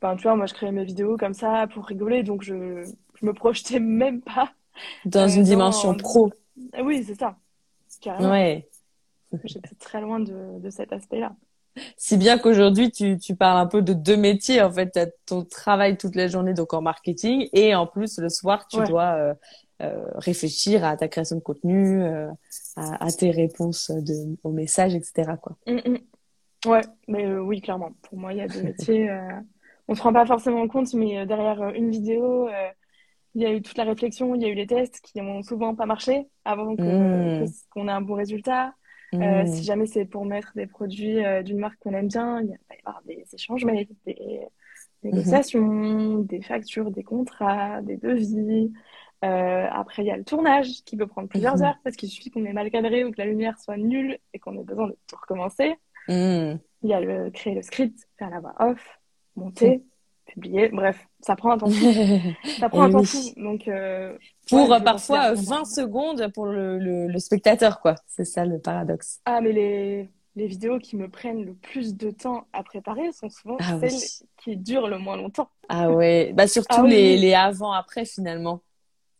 [0.00, 2.84] Enfin, tu vois, moi, je créais mes vidéos comme ça pour rigoler, donc je,
[3.14, 4.52] je me projetais même pas.
[5.04, 6.32] Dans une euh, dimension pro.
[6.82, 7.36] Oui, c'est ça.
[8.00, 8.30] Carrément.
[8.30, 8.68] Ouais.
[9.44, 11.34] J'étais très loin de, de cet aspect-là.
[11.96, 14.62] Si bien qu'aujourd'hui, tu, tu parles un peu de deux métiers.
[14.62, 18.18] En fait, tu as ton travail toute la journée, donc en marketing, et en plus,
[18.18, 19.34] le soir, tu dois euh,
[19.82, 22.28] euh, réfléchir à ta création de contenu, euh,
[22.76, 25.32] à, à, tes réponses de, aux messages, etc.
[25.40, 25.56] Quoi.
[25.66, 26.68] Mm, mm.
[26.68, 27.92] Ouais, mais oui, clairement.
[28.02, 29.10] Pour moi, il y a deux métiers
[29.90, 32.50] on se rend pas forcément compte, mais derrière une vidéo,
[33.34, 35.42] il y a eu toute la réflexion, il y a eu les tests qui n'ont
[35.42, 37.46] souvent pas marché avant mmh.
[37.70, 38.74] qu'on ait un bon résultat.
[39.12, 39.46] Mmh.
[39.46, 42.78] si jamais c'est pour mettre des produits d'une marque qu'on aime bien, il va y
[42.84, 44.40] avoir des échanges mails, des
[45.02, 46.26] négociations, mmh.
[46.26, 48.70] des factures, des contrats, des devis.
[49.22, 52.44] après, il y a le tournage qui peut prendre plusieurs heures parce qu'il suffit qu'on
[52.44, 55.16] ait mal cadré ou que la lumière soit nulle et qu'on ait besoin de tout
[55.16, 55.74] recommencer.
[56.08, 56.58] Il
[56.90, 59.00] y a le créer le script, faire la voix off,
[59.36, 59.82] monter,
[60.28, 60.68] publier.
[60.68, 61.92] Bref, ça prend un temps fou.
[62.60, 63.18] ça prend un temps fou.
[63.36, 64.16] Donc, euh,
[64.48, 67.96] pour parfois 20 secondes pour le, le, spectateur, quoi.
[68.06, 69.20] C'est ça le paradoxe.
[69.24, 73.28] Ah, mais les, les vidéos qui me prennent le plus de temps à préparer sont
[73.28, 75.50] souvent ah celles qui durent le moins longtemps.
[75.68, 78.62] Ah ouais, bah surtout ah les, les avant-après finalement.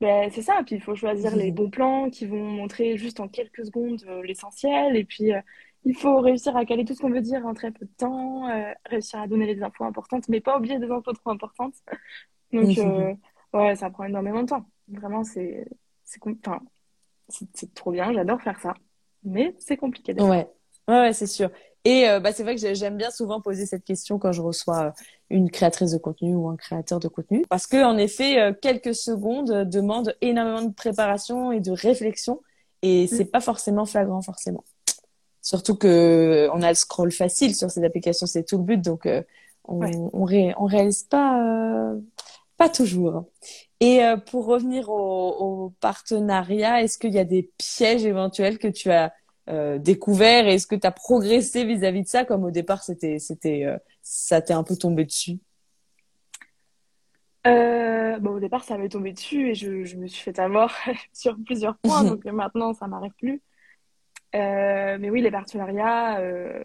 [0.01, 3.27] Ben, c'est ça, puis il faut choisir les bons plans qui vont montrer juste en
[3.27, 5.41] quelques secondes euh, l'essentiel, et puis euh,
[5.85, 8.49] il faut réussir à caler tout ce qu'on veut dire en très peu de temps,
[8.49, 11.75] euh, réussir à donner les infos importantes, mais pas oublier des infos trop importantes.
[12.53, 13.15] Donc, euh,
[13.53, 14.65] ouais, ça prend énormément de temps.
[14.89, 15.67] Vraiment, c'est
[16.05, 16.61] c'est enfin,
[17.75, 18.75] trop bien, j'adore faire ça.
[19.23, 20.15] Mais c'est compliqué.
[20.15, 20.27] Ouais.
[20.27, 20.49] ouais,
[20.89, 21.51] ouais, c'est sûr.
[21.85, 24.95] Et euh, bah, c'est vrai que j'aime bien souvent poser cette question quand je reçois
[25.31, 27.45] une créatrice de contenu ou un créateur de contenu.
[27.49, 32.41] Parce que, en effet, quelques secondes demandent énormément de préparation et de réflexion.
[32.83, 33.31] Et c'est mm.
[33.31, 34.65] pas forcément flagrant, forcément.
[35.49, 38.83] Surtout que on a le scroll facile sur ces applications, c'est tout le but.
[38.83, 39.23] Donc, euh,
[39.65, 39.81] on,
[40.13, 41.99] on, réalise pas, euh,
[42.59, 43.25] pas toujours.
[43.81, 48.69] Et euh, pour revenir au, au partenariat, est-ce qu'il y a des pièges éventuels que
[48.69, 49.15] tu as
[49.79, 50.47] découverts?
[50.49, 53.65] Est-ce que tu as progressé vis-à-vis de ça, comme au départ, c'était, c'était,
[54.03, 55.39] ça t'est un peu tombé dessus
[58.21, 60.77] bon, au départ, ça m'est tombé dessus et je, je, me suis fait avoir
[61.15, 62.05] sur plusieurs points.
[62.05, 63.41] donc maintenant, ça m'arrive plus.
[64.35, 66.63] Euh, mais oui, les partenariats, euh,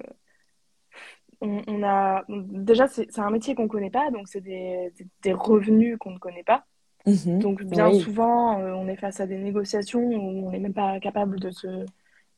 [1.41, 5.97] on, a déjà c'est un métier qu'on ne connaît pas, donc c'est des, des, revenus
[5.97, 6.65] qu'on ne connaît pas.
[7.06, 7.39] Mhm.
[7.39, 11.02] donc bien souvent, euh, on est face à des négociations où on n'est même pas
[11.02, 11.86] capable de se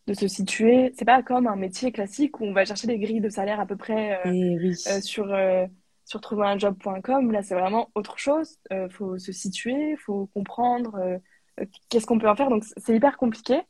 [0.08, 0.92] de se situer.
[0.98, 3.66] C'est pas comme un métier classique où on va chercher des grilles de salaire à
[3.66, 4.20] peu près
[5.02, 5.36] sur
[6.04, 7.32] sur trouverunjob.com.
[7.32, 8.58] Là, c'est vraiment autre chose.
[8.72, 11.20] Il faut se situer, il faut comprendre
[11.90, 12.50] qu'est-ce qu'on peut en faire.
[12.50, 13.62] Donc c'est hyper compliqué.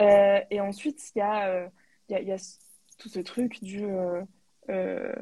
[0.00, 1.68] Euh, et ensuite, il y, a, euh,
[2.08, 2.36] y, a, y a
[2.98, 3.86] tout ce truc du.
[4.68, 5.14] Euh,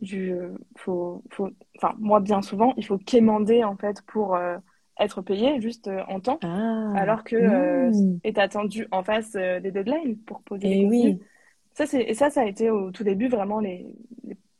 [0.00, 0.34] du
[0.76, 4.36] faut, faut, enfin, moi, bien souvent, il faut quémander en fait pour
[4.98, 8.18] être payé juste en temps, ah, alors que mmh.
[8.24, 11.20] est attendu en face des deadlines pour poser et les oui.
[11.74, 13.94] Ça, c'est, et ça, ça a été au tout début vraiment les,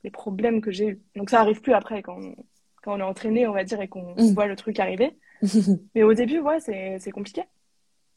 [0.04, 1.02] les, problèmes que j'ai eu.
[1.16, 2.36] Donc ça arrive plus après quand on,
[2.82, 4.34] quand on est entraîné, on va dire, et qu'on mmh.
[4.34, 5.16] voit le truc arriver.
[5.94, 7.42] Mais au début, ouais, c'est compliqué.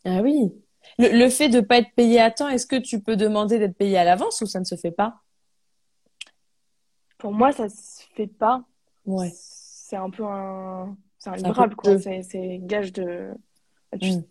[0.05, 0.53] Ah oui.
[0.97, 3.75] Le, fait de ne pas être payé à temps, est-ce que tu peux demander d'être
[3.77, 5.15] payé à l'avance ou ça ne se fait pas?
[7.17, 8.63] Pour moi, ça se fait pas.
[9.05, 9.31] Ouais.
[9.33, 11.97] C'est un peu un, c'est un livrable, quoi.
[11.99, 13.29] C'est, c'est gage de,
[14.01, 14.23] tu- Mm.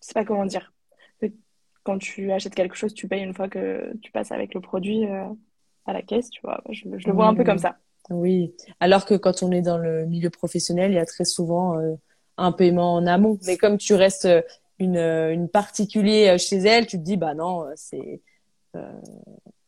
[0.00, 0.72] c'est pas comment dire.
[1.82, 5.06] Quand tu achètes quelque chose, tu payes une fois que tu passes avec le produit
[5.06, 5.24] euh,
[5.86, 6.62] à la caisse, tu vois.
[6.68, 7.60] Je, je le vois un peu comme Mm.
[7.60, 7.76] ça.
[8.10, 8.54] Oui.
[8.80, 11.94] Alors que quand on est dans le milieu professionnel, il y a très souvent euh,
[12.36, 13.38] un paiement en amont.
[13.46, 14.42] Mais comme tu restes euh,
[14.80, 18.22] une, euh, une particulier euh, chez elle, tu te dis, bah non, euh, c'est,
[18.76, 19.00] euh,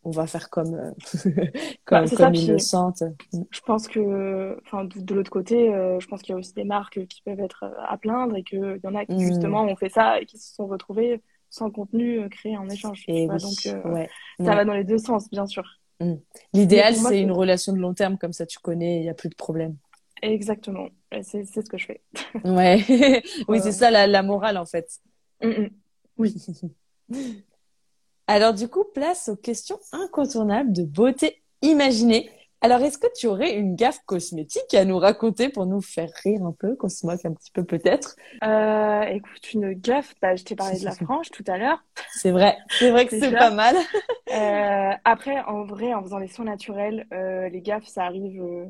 [0.05, 0.94] on va faire comme,
[1.90, 3.03] Bah, comme, sentent.
[3.33, 3.42] Mm.
[3.51, 6.55] je pense que, enfin, de, de l'autre côté, euh, je pense qu'il y a aussi
[6.55, 9.20] des marques qui peuvent être à plaindre et qu'il y en a qui, Mm.
[9.20, 13.27] justement, ont fait ça et qui se sont retrouvés sans contenu créé en échange, Et
[13.27, 13.37] vois.
[13.37, 14.09] Donc, euh, ouais.
[14.40, 14.57] ça Ouais.
[14.57, 15.64] va dans les deux sens, bien sûr.
[16.01, 16.14] Mm.
[16.55, 19.14] Mais L'idéal, c'est une relation de long terme, comme ça tu connais, il n'y a
[19.14, 19.77] plus de problème.
[20.23, 20.89] Exactement.
[21.23, 22.01] C'est, ce que je fais.
[22.45, 22.83] Ouais.
[23.49, 24.89] Oui, c'est ça la, la morale en fait.
[25.43, 25.71] mm, mm.
[26.19, 26.35] Oui.
[28.27, 32.31] Alors du coup, place aux questions incontournables de beauté imaginée.
[32.65, 36.45] Alors, est-ce que tu aurais une gaffe cosmétique à nous raconter pour nous faire rire
[36.45, 38.15] un peu, qu'on se moque un petit peu peut-être?
[38.45, 42.31] Euh, écoute, une gaffe, bah, je t'ai parlé de la frange tout à l'heure, C'est
[42.31, 43.75] vrai, c'est vrai que c'est pas mal.
[44.33, 48.67] Euh, après, en vrai, en faisant les soins naturels, euh, les gaffes, ça arrive euh,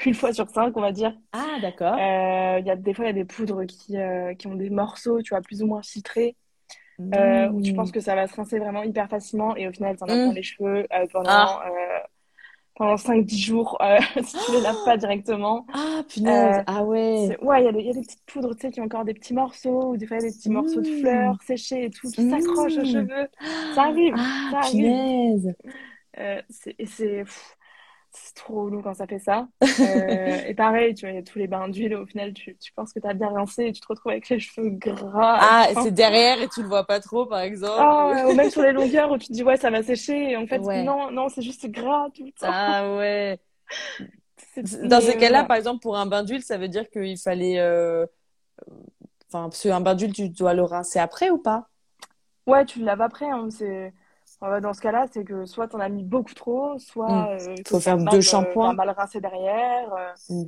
[0.06, 1.14] une fois sur cinq, on va dire.
[1.32, 1.94] Ah, d'accord.
[1.94, 4.54] Euh, il y a, des fois, il y a des poudres qui, euh, qui ont
[4.54, 6.36] des morceaux, tu vois, plus ou moins filtrés,
[7.14, 7.92] euh, où tu penses Mmh.
[7.92, 10.22] que ça va se rincer vraiment hyper facilement, et au final, t'en as Mmh.
[10.24, 12.06] plein les cheveux euh, pendant, Ah,
[12.76, 13.78] pendant 5-10 jours,
[14.24, 15.66] si tu les laves pas directement.
[15.74, 16.62] ah, punaise.
[16.66, 17.36] Ah ouais.
[17.42, 18.84] ouais, il y a des, il y a des petites poudres, tu sais, qui ont
[18.84, 21.00] encore des petits morceaux, ou des fois, il y a des petits morceaux de Mmh.
[21.00, 22.84] fleurs séchées et tout, qui s'accrochent aux Mmh.
[22.84, 23.28] cheveux.
[23.74, 24.70] Ça arrive, Ah, ça arrive.
[24.72, 25.54] punaise.
[26.50, 27.24] C'est,
[28.26, 29.48] c'est, trop relou quand ça fait ça.
[29.80, 32.56] Euh, et pareil, tu vois, il y a tous les bains d'huile, au final, tu,
[32.56, 35.68] tu penses que t'as bien rincé et tu te retrouves avec les cheveux gras Ah,
[35.74, 37.80] c'est derrière et tu le vois pas trop, par exemple.
[37.80, 40.36] Ah, ou même sur les longueurs où tu te dis, ouais, ça va sécher, et
[40.36, 40.84] en fait, Ouais.
[40.84, 42.48] non, non, c'est juste gras tout le temps.
[42.52, 43.40] Ah ouais.
[44.84, 48.06] Dans ces cas-là, par exemple, pour un bain d'huile, ça veut dire qu'il fallait, euh,
[49.28, 51.68] enfin, parce qu'un bain d'huile, tu dois le rincer après ou pas?
[52.46, 53.92] Ouais, tu le laves après, hein, c'est...
[54.42, 57.68] euh, Dans ce cas-là, c'est que soit t'en as mis beaucoup trop, soit euh, que
[57.68, 58.72] Faut faire deux euh, shampoings.
[58.74, 59.92] mal rincé derrière.
[59.94, 60.12] euh.
[60.28, 60.44] Hmm.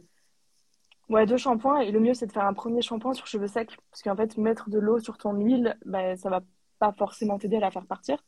[1.08, 1.80] Ouais, deux shampoings.
[1.80, 3.76] Et le mieux, c'est de faire un premier shampoing sur cheveux secs.
[3.90, 6.40] Parce qu'en fait, mettre de l'eau sur ton huile, ben, ça va
[6.78, 8.18] pas forcément t'aider à la faire partir.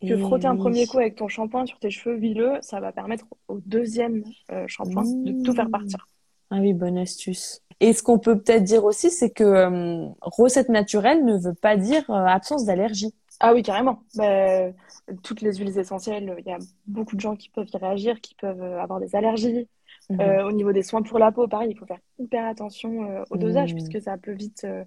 [0.00, 3.26] Que frotter un premier coup avec ton shampoing sur tes cheveux huileux, ça va permettre
[3.48, 5.70] au deuxième euh, shampoing de tout faire Mmh.
[5.70, 6.06] partir.
[6.50, 7.60] Ah oui, bonne astuce.
[7.80, 11.76] Et ce qu'on peut peut-être dire aussi, c'est que euh, recette naturelle ne veut pas
[11.76, 13.14] dire euh, absence d'allergie.
[13.40, 14.02] Ah oui, carrément.
[14.16, 14.74] Ben,
[15.22, 18.34] toutes les huiles essentielles, il y a beaucoup de gens qui peuvent y réagir, qui
[18.34, 19.68] peuvent euh, avoir des allergies.
[20.10, 20.20] Mhm.
[20.20, 23.24] Euh, au niveau des soins pour la peau, pareil, il faut faire hyper attention euh,
[23.30, 23.74] au dosage, Mhm.
[23.74, 24.84] puisque ça peut vite euh,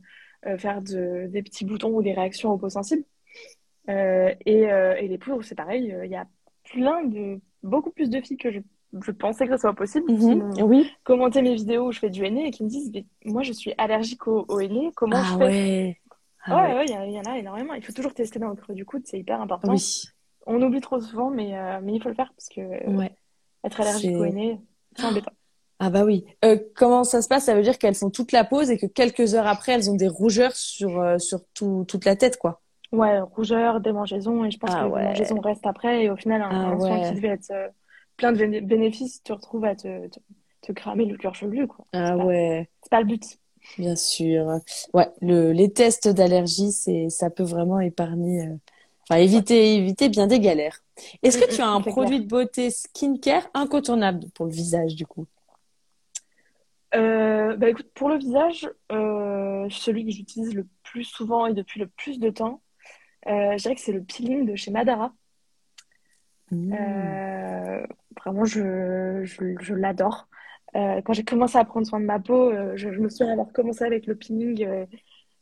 [0.60, 3.04] faire de- des petits boutons ou des réactions aux peaux sensibles.
[3.88, 6.28] Et, et les poudres, c'est pareil, il y a
[6.72, 8.60] plein de, beaucoup plus de filles que je,
[9.06, 10.92] je pensais que ça soit possible, qui m'ont Oui.
[11.04, 13.52] commenté mes vidéos où je fais du henné et qui me disent, mais moi je
[13.54, 15.50] suis allergique au, au henné, comment Ah je fais?
[15.50, 15.98] ouais.
[16.46, 16.76] Ah Ouais, ouais.
[16.78, 17.74] ouais, il y, en a énormément.
[17.74, 19.72] Il faut toujours tester dans le creux du coude, c'est hyper important.
[19.72, 20.04] Oui.
[20.46, 23.12] On oublie trop souvent, mais, euh, mais il faut le faire parce que euh, Ouais.
[23.64, 24.60] être allergique au henné,
[24.96, 25.32] c'est embêtant.
[25.80, 26.26] Ah bah oui.
[26.46, 27.46] Euh, comment ça se passe?
[27.46, 29.96] Ça veut dire qu'elles font toute la pause et que quelques heures après, elles ont
[29.96, 32.62] des rougeurs sur, euh, sur tout, toute la tête, quoi.
[32.92, 35.02] Ouais, rougeur, démangeaison, et je pense que Ah les ouais.
[35.02, 37.52] démangeaisons restent après, et au final, un, Ah soin qui devait être
[38.18, 40.20] plein de béné- bénéfices, tu te retrouves à te, te,
[40.62, 41.86] te cramer le cuir chevelu, quoi.
[41.94, 42.70] Ah pas, ouais.
[42.84, 43.24] c'est pas le but.
[43.78, 44.60] Bien sûr.
[44.94, 48.56] Ouais, le, les tests d'allergie, c'est, ça peut vraiment épargner, euh,
[49.10, 49.44] enfin, Ouais.
[49.44, 50.84] éviter, éviter bien des galères.
[51.24, 52.24] Est-ce Mm, que tu as mm, un produit clair.
[52.24, 55.26] de beauté skincare incontournable pour le visage, du coup?
[56.96, 61.80] Euh, bah écoute, pour le visage, euh, celui que j'utilise le plus souvent et depuis
[61.80, 62.62] le plus de temps,
[63.28, 65.14] je dirais que c'est le peeling de chez Madara.
[66.52, 67.20] Mmh.
[68.24, 70.28] Vraiment, je, je, je l'adore.
[70.76, 73.32] Euh, quand j'ai commencé à prendre soin de ma peau, euh, je, je me souviens
[73.34, 74.86] avoir commencé avec le peeling euh,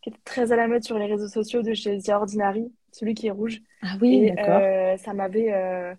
[0.01, 3.13] qui était très à la mode sur les réseaux sociaux de chez The Ordinary, celui
[3.13, 3.61] qui est rouge.
[3.81, 4.59] Ah oui, d'accord.
[4.61, 5.93] euh, ça m'avait euh,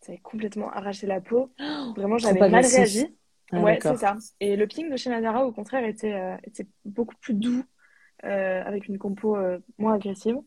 [0.00, 1.52] ça avait complètement arraché la peau.
[1.96, 3.06] Vraiment, Trop j'avais mal réagi.
[3.52, 4.16] Ah, Ouais, c'est ça.
[4.40, 7.62] Et le peeling de chez Madara, au contraire, était, euh, était beaucoup plus doux,
[8.24, 10.38] euh, avec une compo euh, moins agressive.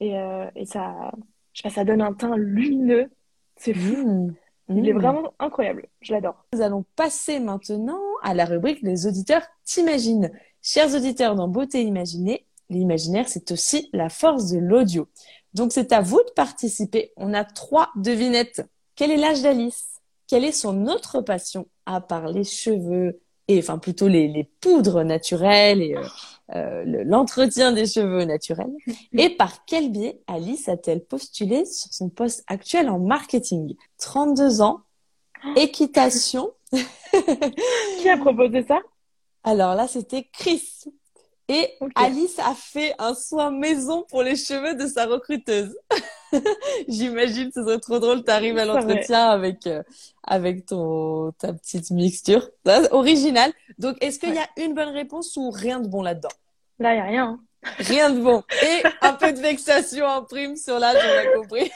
[0.00, 1.10] Et, euh, et ça,
[1.52, 3.10] je sais pas, ça donne un teint lumineux.
[3.56, 4.06] C'est fou.
[4.06, 4.34] Mmh.
[4.68, 4.98] Il est Mmh.
[4.98, 5.86] vraiment incroyable.
[6.00, 6.44] Je l'adore.
[6.52, 10.30] Nous allons passer maintenant à la rubrique Les auditeurs t'imaginent.
[10.62, 15.08] Chers auditeurs dans Beauté Imaginée, l'imaginaire, c'est aussi la force de l'audio.
[15.54, 17.12] Donc, c'est à vous de participer.
[17.16, 18.62] On a trois devinettes.
[18.94, 19.86] Quel est l'âge d'Alice?
[20.26, 25.02] Quelle est son autre passion à part les cheveux et enfin plutôt les, les poudres
[25.04, 26.02] naturelles et euh,
[26.54, 28.72] euh, le- l'entretien des cheveux naturels?
[29.12, 33.74] Et par quel biais Alice a-t-elle postulé sur son poste actuel en marketing?
[33.98, 34.80] 32 ans,
[35.56, 36.52] équitation.
[38.00, 38.78] Qui a proposé ça?
[39.44, 40.62] Alors là, c'était Chris.
[41.48, 41.72] Et.
[41.94, 45.74] Alice a fait un soin maison pour les cheveux de sa recruteuse.
[46.88, 48.22] J'imagine, ce serait trop drôle.
[48.24, 49.82] T'arrives à l'entretien avec euh,
[50.22, 53.52] avec ton ta petite mixture, Ça, original.
[53.78, 56.28] Donc, est-ce qu'il y a une bonne réponse ou rien de bon là-dedans?
[56.78, 57.24] Là, il n'y a rien.
[57.24, 57.40] hein.
[57.78, 58.44] Rien de bon.
[58.62, 61.68] Et un peu de vexation en prime sur l'âge, on a compris.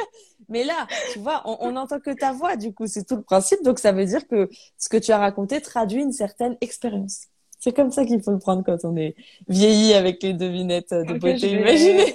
[0.50, 3.22] Mais là, tu vois, on, on entend que ta voix, du coup, c'est tout le
[3.22, 3.62] principe.
[3.62, 7.28] Donc, ça veut dire que ce que tu as raconté traduit une certaine expérience.
[7.60, 9.14] C'est comme ça qu'il faut le prendre quand on est
[9.46, 12.14] vieilli avec les devinettes de Ok, beauté vais- imaginée.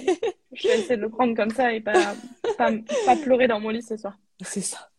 [0.52, 2.14] Je vais essayer de le prendre comme ça et pas,
[2.58, 2.72] pas,
[3.04, 4.18] pas pleurer dans mon lit ce soir.
[4.42, 4.90] C'est ça.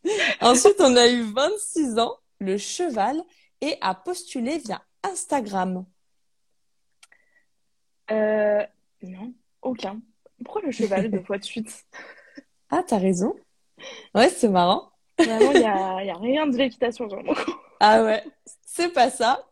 [0.41, 3.21] Ensuite, on a eu 26 ans, le cheval,
[3.61, 5.85] et a postulé via Instagram.
[8.11, 8.63] Euh,
[9.03, 9.99] non, aucun.
[10.43, 11.85] Pourquoi le cheval deux fois de suite?
[12.69, 13.35] Ah, t'as raison.
[14.15, 14.91] Ouais, c'est marrant.
[15.19, 17.51] Vraiment, il n'y a, y a rien de l'équitation coup.
[17.79, 18.23] Ah ouais,
[18.65, 19.46] c'est pas ça.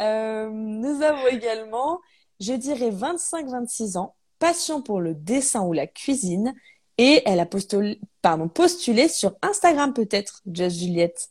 [0.00, 2.00] Euh, nous avons également,
[2.40, 6.54] je dirais 25-26 ans, passion pour le dessin ou la cuisine,
[6.98, 11.30] et elle a postulé, pardon, postulé sur Instagram peut-être, Just Juliette.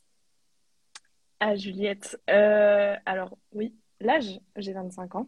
[1.39, 2.19] Ah, Juliette.
[2.29, 5.27] Euh, alors, oui, l'âge, j'ai 25 ans.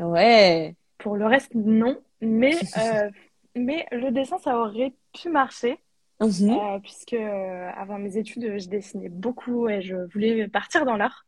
[0.00, 0.74] Ouais.
[0.98, 2.00] Pour le reste, non.
[2.20, 3.10] Mais, euh,
[3.54, 5.78] mais le dessin, ça aurait pu marcher.
[6.22, 11.26] Euh, puisque avant mes études, je dessinais beaucoup et je voulais partir dans l'art.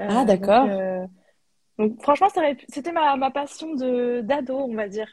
[0.00, 0.66] Euh, Ah, d'accord.
[0.66, 1.06] Donc, euh,
[1.78, 2.28] donc, franchement,
[2.68, 5.08] c'était ma, ma passion de d'ado, on va dire.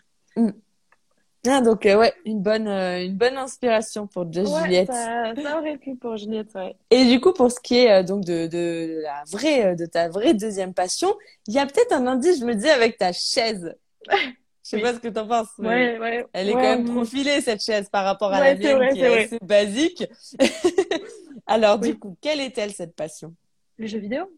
[1.48, 4.88] Ah, donc euh, ouais, une bonne, euh, une bonne inspiration pour Just Ouais, Juliette.
[4.92, 6.76] ça, ça aurait pu pour Juliette, ouais.
[6.90, 10.10] Et du coup, pour ce qui est euh, donc de, de la vraie, de ta
[10.10, 11.16] vraie deuxième passion,
[11.48, 13.74] il y a peut-être un indice, je me dis, avec ta chaise.
[14.62, 14.84] Je sais Oui.
[14.84, 16.26] pas ce que t'en penses, mais Ouais, ouais.
[16.34, 16.94] elle est quand même mm.
[16.94, 20.04] profilée, cette chaise, par rapport à la mienne, vrai, qui est assez basique.
[21.48, 23.34] Alors, du coup, quelle est-elle, cette passion?
[23.80, 24.30] Les jeux vidéo?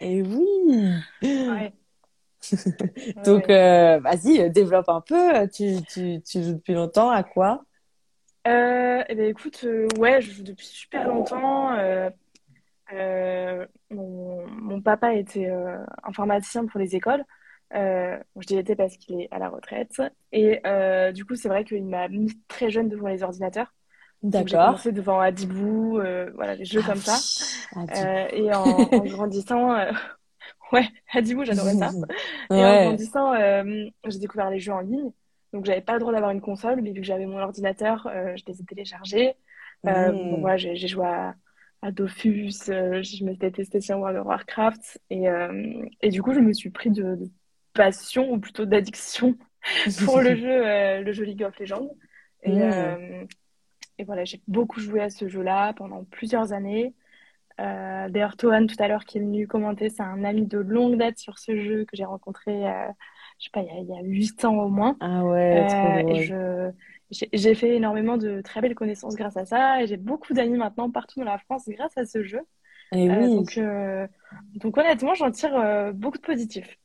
[0.00, 0.92] Eh oui!
[1.22, 1.72] Ouais.
[3.24, 5.48] Donc, euh, vas-y, euh, développe un peu.
[5.48, 7.64] Tu, tu, tu joues depuis longtemps à quoi?
[8.46, 11.76] Euh, eh ben, écoute, euh, ouais, je joue depuis super longtemps.
[13.90, 15.50] Mon, mon papa était
[16.04, 17.24] informaticien pour les écoles.
[17.72, 20.00] Je dis était parce qu'il est à la retraite.
[20.32, 20.60] Et
[21.12, 23.72] du coup, c'est vrai qu'il m'a mis très jeune devant les ordinateurs.
[24.34, 24.66] Donc, j'ai D'accord.
[24.68, 27.18] commencé devant Adibou, euh, voilà, des jeux Ah comme ça.
[27.94, 29.90] Euh, et en, en grandissant, euh,
[30.72, 31.90] ouais, Adibou, j'adorais ça.
[32.54, 33.34] Et en grandissant,
[34.06, 35.10] j'ai découvert les jeux en ligne.
[35.52, 38.42] Donc, j'avais pas le droit d'avoir une console, mais vu que j'avais mon ordinateur, je
[38.46, 39.34] les ai téléchargés.
[39.86, 40.42] Euh, Mm.
[40.42, 41.34] bon, j'ai joué à,
[41.82, 45.00] à Dofus, je me suis testée sur World of Warcraft.
[45.10, 45.26] Et,
[46.02, 47.30] et du coup, je me suis pris de, de
[47.72, 49.36] passion, ou plutôt d'addiction,
[50.04, 51.88] pour le jeu, le jeu League of Legends.
[52.42, 53.26] Et, Mm.
[53.98, 56.94] Et voilà, j'ai beaucoup joué à ce jeu-là pendant plusieurs années.
[57.60, 60.96] Euh, d'ailleurs, Tohan, tout à l'heure, qui est venu commenter, c'est un ami de longue
[60.96, 62.86] date sur ce jeu que j'ai rencontré, euh,
[63.38, 64.96] je sais pas, il y a, il 8 ans au moins.
[65.00, 65.66] Ah ouais,
[66.32, 66.70] Euh,
[67.10, 69.82] et j'ai fait énormément de très belles connaissances grâce à ça.
[69.82, 72.40] Et j'ai beaucoup d'amis maintenant partout dans la France grâce à ce jeu.
[72.92, 73.36] Eh Euh, oui.
[73.36, 73.58] donc,
[74.60, 76.76] donc honnêtement, j'en tire beaucoup de positifs.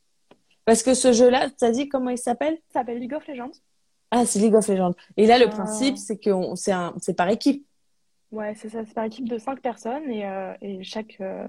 [0.66, 2.58] Parce que ce jeu-là, t'as dit comment il s'appelle?
[2.70, 3.52] Ça s'appelle League of Legends.
[4.12, 4.94] Ah, c'est League of Legends.
[5.18, 6.30] Et là, le Euh, principe, c'est que
[7.00, 7.66] c'est par équipe.
[8.32, 11.48] Ouais, c'est ça, c'est par équipe de 5 personnes et, euh, et chaque, euh,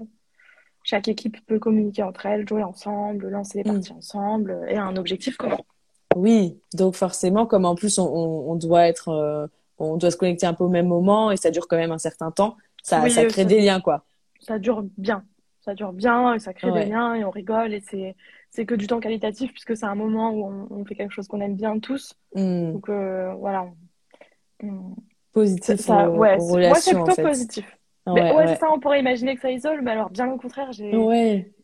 [0.83, 3.73] chaque équipe peut communiquer entre elles, jouer ensemble, lancer des Mm.
[3.75, 5.57] parties ensemble et un objectif commun.
[6.15, 6.59] Oui.
[6.73, 9.47] Donc forcément, comme en plus on, doit être, euh,
[9.79, 11.97] on doit se connecter un peu au même moment et ça dure quand même un
[11.97, 14.03] certain temps, ça, Oui, ça crée ça- des liens, quoi.
[14.39, 15.23] Ça dure bien.
[15.61, 16.83] Ça dure bien, et ça crée Ouais.
[16.83, 18.15] des liens et on rigole et c'est,
[18.55, 21.27] c'est que du temps qualitatif puisque c'est un moment où on, on fait quelque chose
[21.27, 22.13] qu'on aime bien tous.
[22.35, 22.73] Hmm.
[22.73, 23.65] Donc euh, voilà.
[24.61, 24.95] On-
[25.33, 27.23] Positif ça, aux, ouais, aux moi c'est en plutôt fait.
[27.23, 27.65] positif.
[28.05, 28.47] Ouais, Mais ouais, ouais.
[28.47, 30.91] c'est ça, on pourrait imaginer que ça isole, mais alors bien au contraire, j'ai,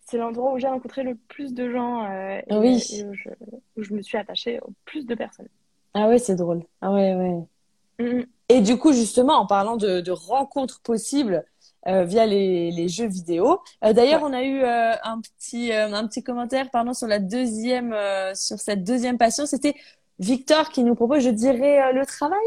[0.02, 2.84] c'est l'endroit où j'ai rencontré le plus de gens euh, et, Oui.
[2.94, 3.30] et où je,
[3.78, 5.50] où je me suis attachée au plus de personnes.
[5.94, 6.64] Ah ouais, c'est drôle.
[6.82, 8.04] Ah ouais, ouais.
[8.04, 8.26] Mm, mm.
[8.50, 11.46] Et du coup, justement, en parlant de, de rencontres possibles
[11.88, 14.30] euh, via les, les jeux vidéo, euh, d'ailleurs, Ouais.
[14.30, 18.34] on a eu euh, un petit euh, un petit commentaire, pardon, sur la deuxième euh,
[18.36, 19.46] sur cette deuxième passion.
[19.46, 19.76] C'était
[20.20, 22.40] Victor qui nous propose, je dirais, euh, le travail.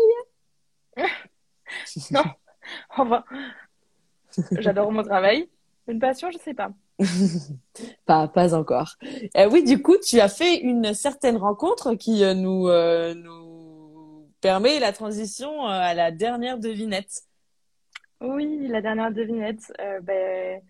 [2.10, 2.24] Non,
[2.90, 3.24] enfin,
[4.52, 5.48] j'adore mon travail.
[5.88, 6.70] Une passion, je sais pas.
[8.06, 8.96] Pas pas encore.
[9.36, 14.28] Euh, oui, du coup, tu as fait une certaine rencontre qui euh, nous euh, nous
[14.40, 17.22] permet la transition à la dernière devinette.
[18.22, 20.62] Oui, la dernière devinette, euh, ben,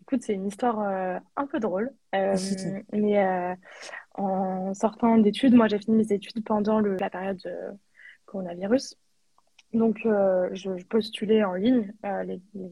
[0.00, 1.92] écoute, c'est une histoire euh, un peu drôle.
[2.14, 2.36] Euh,
[2.92, 3.56] mais
[4.14, 7.40] en sortant d'études, moi j'ai fini mes études pendant le, la période
[8.24, 8.96] coronavirus.
[9.74, 12.70] Donc je, je postulais en ligne les, les,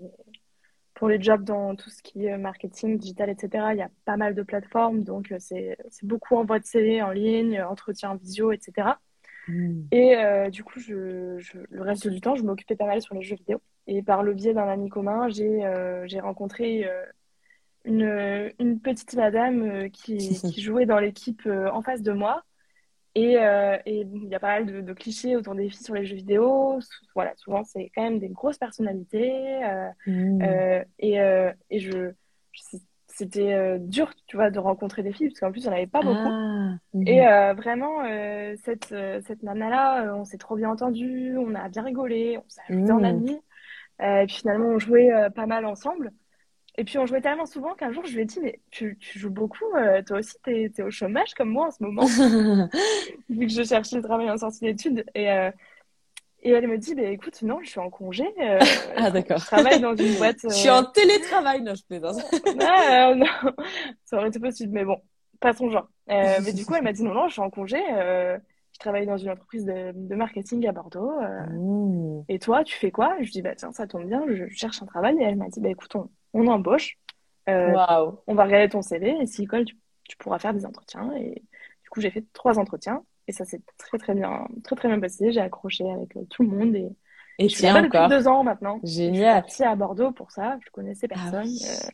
[0.95, 4.17] pour les jobs dans tout ce qui est marketing, digital, etc., il y a pas
[4.17, 5.03] mal de plateformes.
[5.03, 8.93] Donc, c'est beaucoup envoi de CV en ligne, entretien visio, etc.
[9.91, 11.39] Et euh, du coup, je,
[11.71, 13.61] le reste du temps, je m'occupais pas mal sur les jeux vidéo.
[13.87, 16.89] Et par le biais d'un ami commun, j'ai euh, rencontré
[17.85, 20.17] une, une, petite madame qui,
[20.53, 22.45] qui jouait dans l'équipe en face de moi.
[23.17, 26.17] Et euh, il y a pas mal de, clichés autour des filles sur les jeux
[26.17, 26.81] vidéo.
[27.15, 29.63] Voilà, souvent, c'est quand même des grosses personnalités.
[29.65, 30.43] Euh, mmh.
[30.43, 31.15] euh, et,
[31.71, 32.11] et je,
[33.17, 35.87] c'était dur, tu vois, de rencontrer des filles, parce qu'en plus, il n'y en avait
[35.87, 36.29] pas beaucoup.
[36.29, 37.09] Ah, mmh.
[37.09, 37.21] Et
[37.55, 38.03] vraiment,
[38.65, 38.95] cette,
[39.27, 43.01] cette nana-là, on s'est trop bien entendu, on a bien rigolé, on s'est ajouté en
[43.01, 43.05] mmh.
[43.05, 43.41] amis.
[44.01, 46.13] et puis finalement, on jouait pas mal ensemble.
[46.77, 49.19] Et puis on jouait tellement souvent qu'un jour je lui ai dit mais tu, tu
[49.19, 52.07] joues beaucoup, euh, toi aussi t'es es au chômage comme moi en ce moment,
[53.29, 55.05] vu que je cherchais le travail en sortie d'études.
[55.15, 55.51] Et, euh,
[56.45, 58.61] et elle me dit bah, écoute non je suis en congé, euh,
[58.97, 60.39] ah d'accord, je travaille dans une boîte.
[60.45, 62.23] je suis en télétravail, non je plaisante.
[62.47, 63.53] non, non,
[64.05, 64.99] ça aurait été possible mais bon
[65.41, 65.89] pas son genre.
[66.07, 67.79] mais du coup elle m'a dit non non je suis en congé.
[67.89, 71.13] je travaille dans une entreprise de, de marketing à Bordeaux.
[71.51, 72.23] Mmh.
[72.29, 73.17] Et toi, tu fais quoi?
[73.21, 75.17] Je dis, bah tiens, ça tombe bien, je, cherche un travail.
[75.21, 76.99] Et elle m'a dit, bah écoute, on, on embauche.
[77.49, 77.75] Euh,
[78.27, 79.77] on va regarder ton CV et s'il colle, tu,
[80.19, 81.13] pourras faire des entretiens.
[81.17, 81.43] Et
[81.83, 85.01] du coup, j'ai fait trois entretiens et ça s'est très très bien, très très bien
[85.01, 85.33] passé.
[85.33, 86.89] J'ai accroché avec euh, tout le monde et,
[87.39, 88.81] et je suis là depuis deux ans maintenant.
[88.83, 89.13] Génial.
[89.13, 90.59] Je suis partie à Bordeaux pour ça.
[90.65, 91.49] Je connaissais ah personne.
[91.49, 91.91] Euh,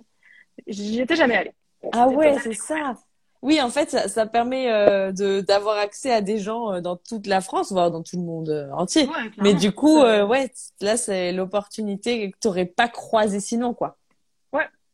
[0.67, 1.55] j'y étais jamais allée.
[1.93, 2.95] ah ouais, c'est ça.
[3.43, 7.73] Oui, en fait, ça, permet de d'avoir accès à des gens dans toute la France,
[7.73, 9.09] voire dans tout le monde entier.
[9.39, 10.53] Mais du coup, ouais,
[10.83, 13.97] là, c'est l'opportunité que tu n'aurais pas croisé sinon, quoi.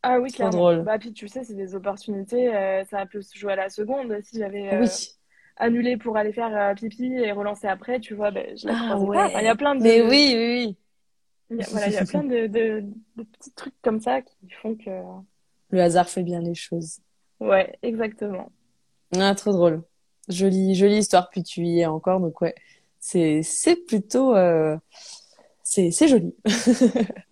[0.09, 0.57] Ah oui, clairement.
[0.57, 0.83] drôle.
[0.83, 4.17] Bah, puis tu sais, c'est des opportunités, euh, ça peut se jouer à la seconde.
[4.23, 4.87] Si j'avais euh,
[5.57, 8.99] annulé pour aller faire euh, pipi et relancer après, tu vois, ben, je la ah,
[8.99, 9.33] ouais.
[9.37, 9.83] Il y a plein de.
[9.83, 10.77] Mais oui, oui, oui.
[11.51, 12.85] Il y a, voilà, il y a plein de, de,
[13.17, 14.91] de, petits trucs comme ça qui font que.
[15.71, 16.99] Le hasard fait bien les choses.
[17.41, 18.51] Ouais, exactement.
[19.17, 19.83] Ah, trop drôle.
[20.29, 22.55] Jolie, jolie histoire, puis tu y es encore, donc ouais.
[22.99, 24.35] C'est, c'est plutôt.
[25.63, 26.35] C'est, c'est joli.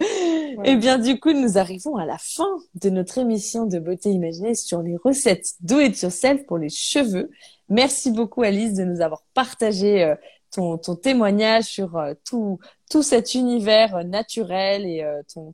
[0.64, 4.10] Et eh bien, du coup, nous arrivons à la fin de notre émission de beauté
[4.10, 7.30] imaginée sur les recettes do it yourself pour les cheveux.
[7.68, 10.14] Merci beaucoup, Alice, de nous avoir partagé euh,
[10.50, 12.58] ton, témoignage sur euh, tout,
[13.02, 15.04] cet univers euh, naturel et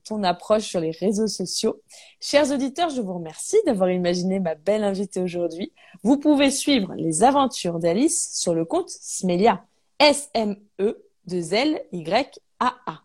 [0.04, 1.80] ton, approche sur les réseaux sociaux.
[2.20, 5.72] Chers auditeurs, je vous remercie d'avoir imaginé ma belle invitée aujourd'hui.
[6.02, 9.64] Vous pouvez suivre les aventures d'Alice sur le compte Smelia.
[9.98, 13.00] S-M-E 2 L Y A A.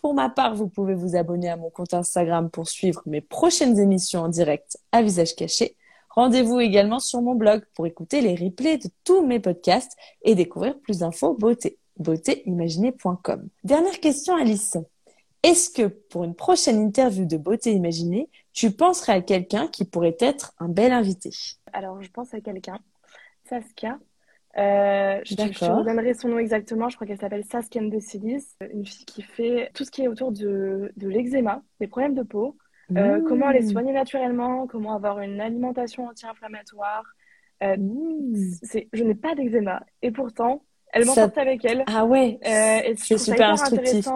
[0.00, 3.78] Pour ma part, vous pouvez vous abonner à mon compte Instagram pour suivre mes prochaines
[3.78, 5.76] émissions en direct à visage caché.
[6.10, 10.78] Rendez-vous également sur mon blog pour écouter les replays de tous mes podcasts et découvrir
[10.80, 13.48] plus d'infos beauté, beautéimaginée.com.
[13.62, 14.76] Dernière question, Alice.
[15.42, 20.16] Est-ce que pour une prochaine interview de Beauté Imaginée, tu penserais à quelqu'un qui pourrait
[20.20, 21.30] être un bel invité?
[21.72, 22.78] Alors, je pense à quelqu'un,
[23.48, 23.98] Saskia,
[24.58, 26.88] euh, je, te redonnerai son nom exactement.
[26.88, 30.32] Je crois qu'elle s'appelle Saskia Decilis, une fille qui fait tout ce qui est autour
[30.32, 32.56] de, de l'eczéma, des problèmes de peau,
[32.96, 37.04] euh, comment les soigner naturellement, comment avoir une alimentation anti-inflammatoire.
[37.62, 41.84] Euh, je n'ai pas d'eczéma et pourtant, elle m'emporte avec elle.
[41.86, 42.38] Ah ouais.
[42.46, 44.06] Euh, c'est super instructif.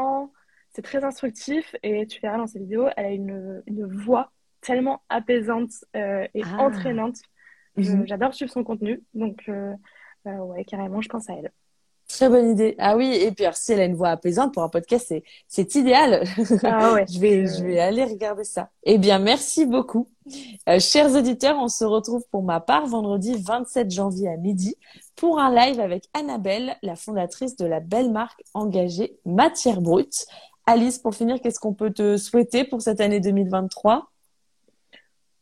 [0.70, 5.02] C'est très instructif et tu verras dans ses vidéos, elle a une, une voix tellement
[5.08, 6.56] apaisante et ah.
[6.58, 7.18] entraînante.
[7.76, 8.06] Mhm.
[8.06, 9.74] J'adore suivre son contenu, donc euh,
[10.26, 11.52] ouais, carrément, je pense à elle.
[12.14, 12.76] Très bonne idée.
[12.78, 15.24] Ah oui, et puis alors, si elle a une voix apaisante pour un podcast, c'est,
[15.48, 16.22] c'est idéal.
[16.62, 17.06] Ah ouais.
[17.12, 18.70] je vais, je vais aller regarder ça.
[18.84, 20.08] Eh bien, merci beaucoup.
[20.68, 24.76] Euh, chers auditeurs, on se retrouve pour ma part vendredi 27 janvier à midi
[25.16, 30.26] pour un live avec Annabelle, la fondatrice de la belle marque engagée Matière Brute.
[30.66, 34.08] Alice, pour finir, qu'est-ce qu'on peut te souhaiter pour cette année 2023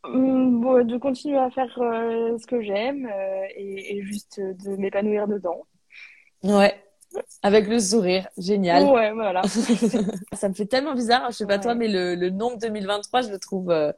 [0.04, 5.66] Hum, de continuer à faire euh, ce que j'aime euh, et, juste de m'épanouir dedans.
[6.44, 6.74] Ouais,
[7.42, 8.84] avec le sourire, génial.
[8.84, 9.42] Ouais, voilà.
[10.32, 13.30] ça me fait tellement bizarre, je sais pas toi, mais le, le nombre 2023, je
[13.30, 13.92] le trouve euh,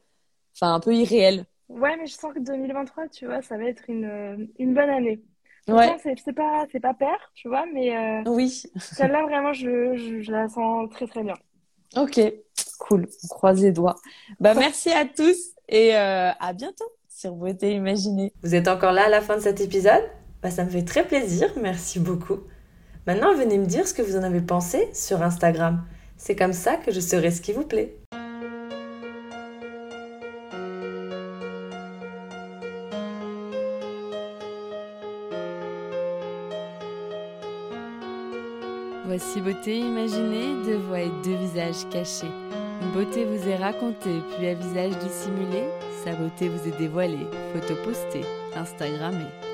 [0.54, 1.44] enfin un peu irréel.
[1.68, 5.20] Ouais, mais je sens que 2023, tu vois, ça va être une, une bonne année.
[5.66, 5.96] Ouais.
[6.02, 8.64] C'est pas, c'est pas père, tu vois, mais oui.
[8.76, 11.34] celle-là, vraiment, je, je, je la sens très très bien.
[11.96, 12.20] Ok,
[12.78, 13.08] cool.
[13.24, 13.96] On croise les doigts.
[14.40, 18.32] Bah, merci à tous et euh, à bientôt sur Beauté Imaginée.
[18.42, 20.02] Vous êtes encore là à la fin de cet épisode?
[20.44, 22.40] Bah, Ça me fait très plaisir, merci beaucoup.
[23.06, 25.82] Maintenant, venez me dire ce que vous en avez pensé sur Instagram.
[26.16, 27.96] C'est comme ça que je saurai ce qui vous plaît.
[39.06, 42.26] Voici Beauté Imaginée, deux voix et deux visages cachés
[42.92, 45.64] Beauté vous est racontée, puis à visage dissimulé,
[46.04, 48.24] sa beauté vous est dévoilée, photo postée,
[48.56, 49.53] Instagrammée.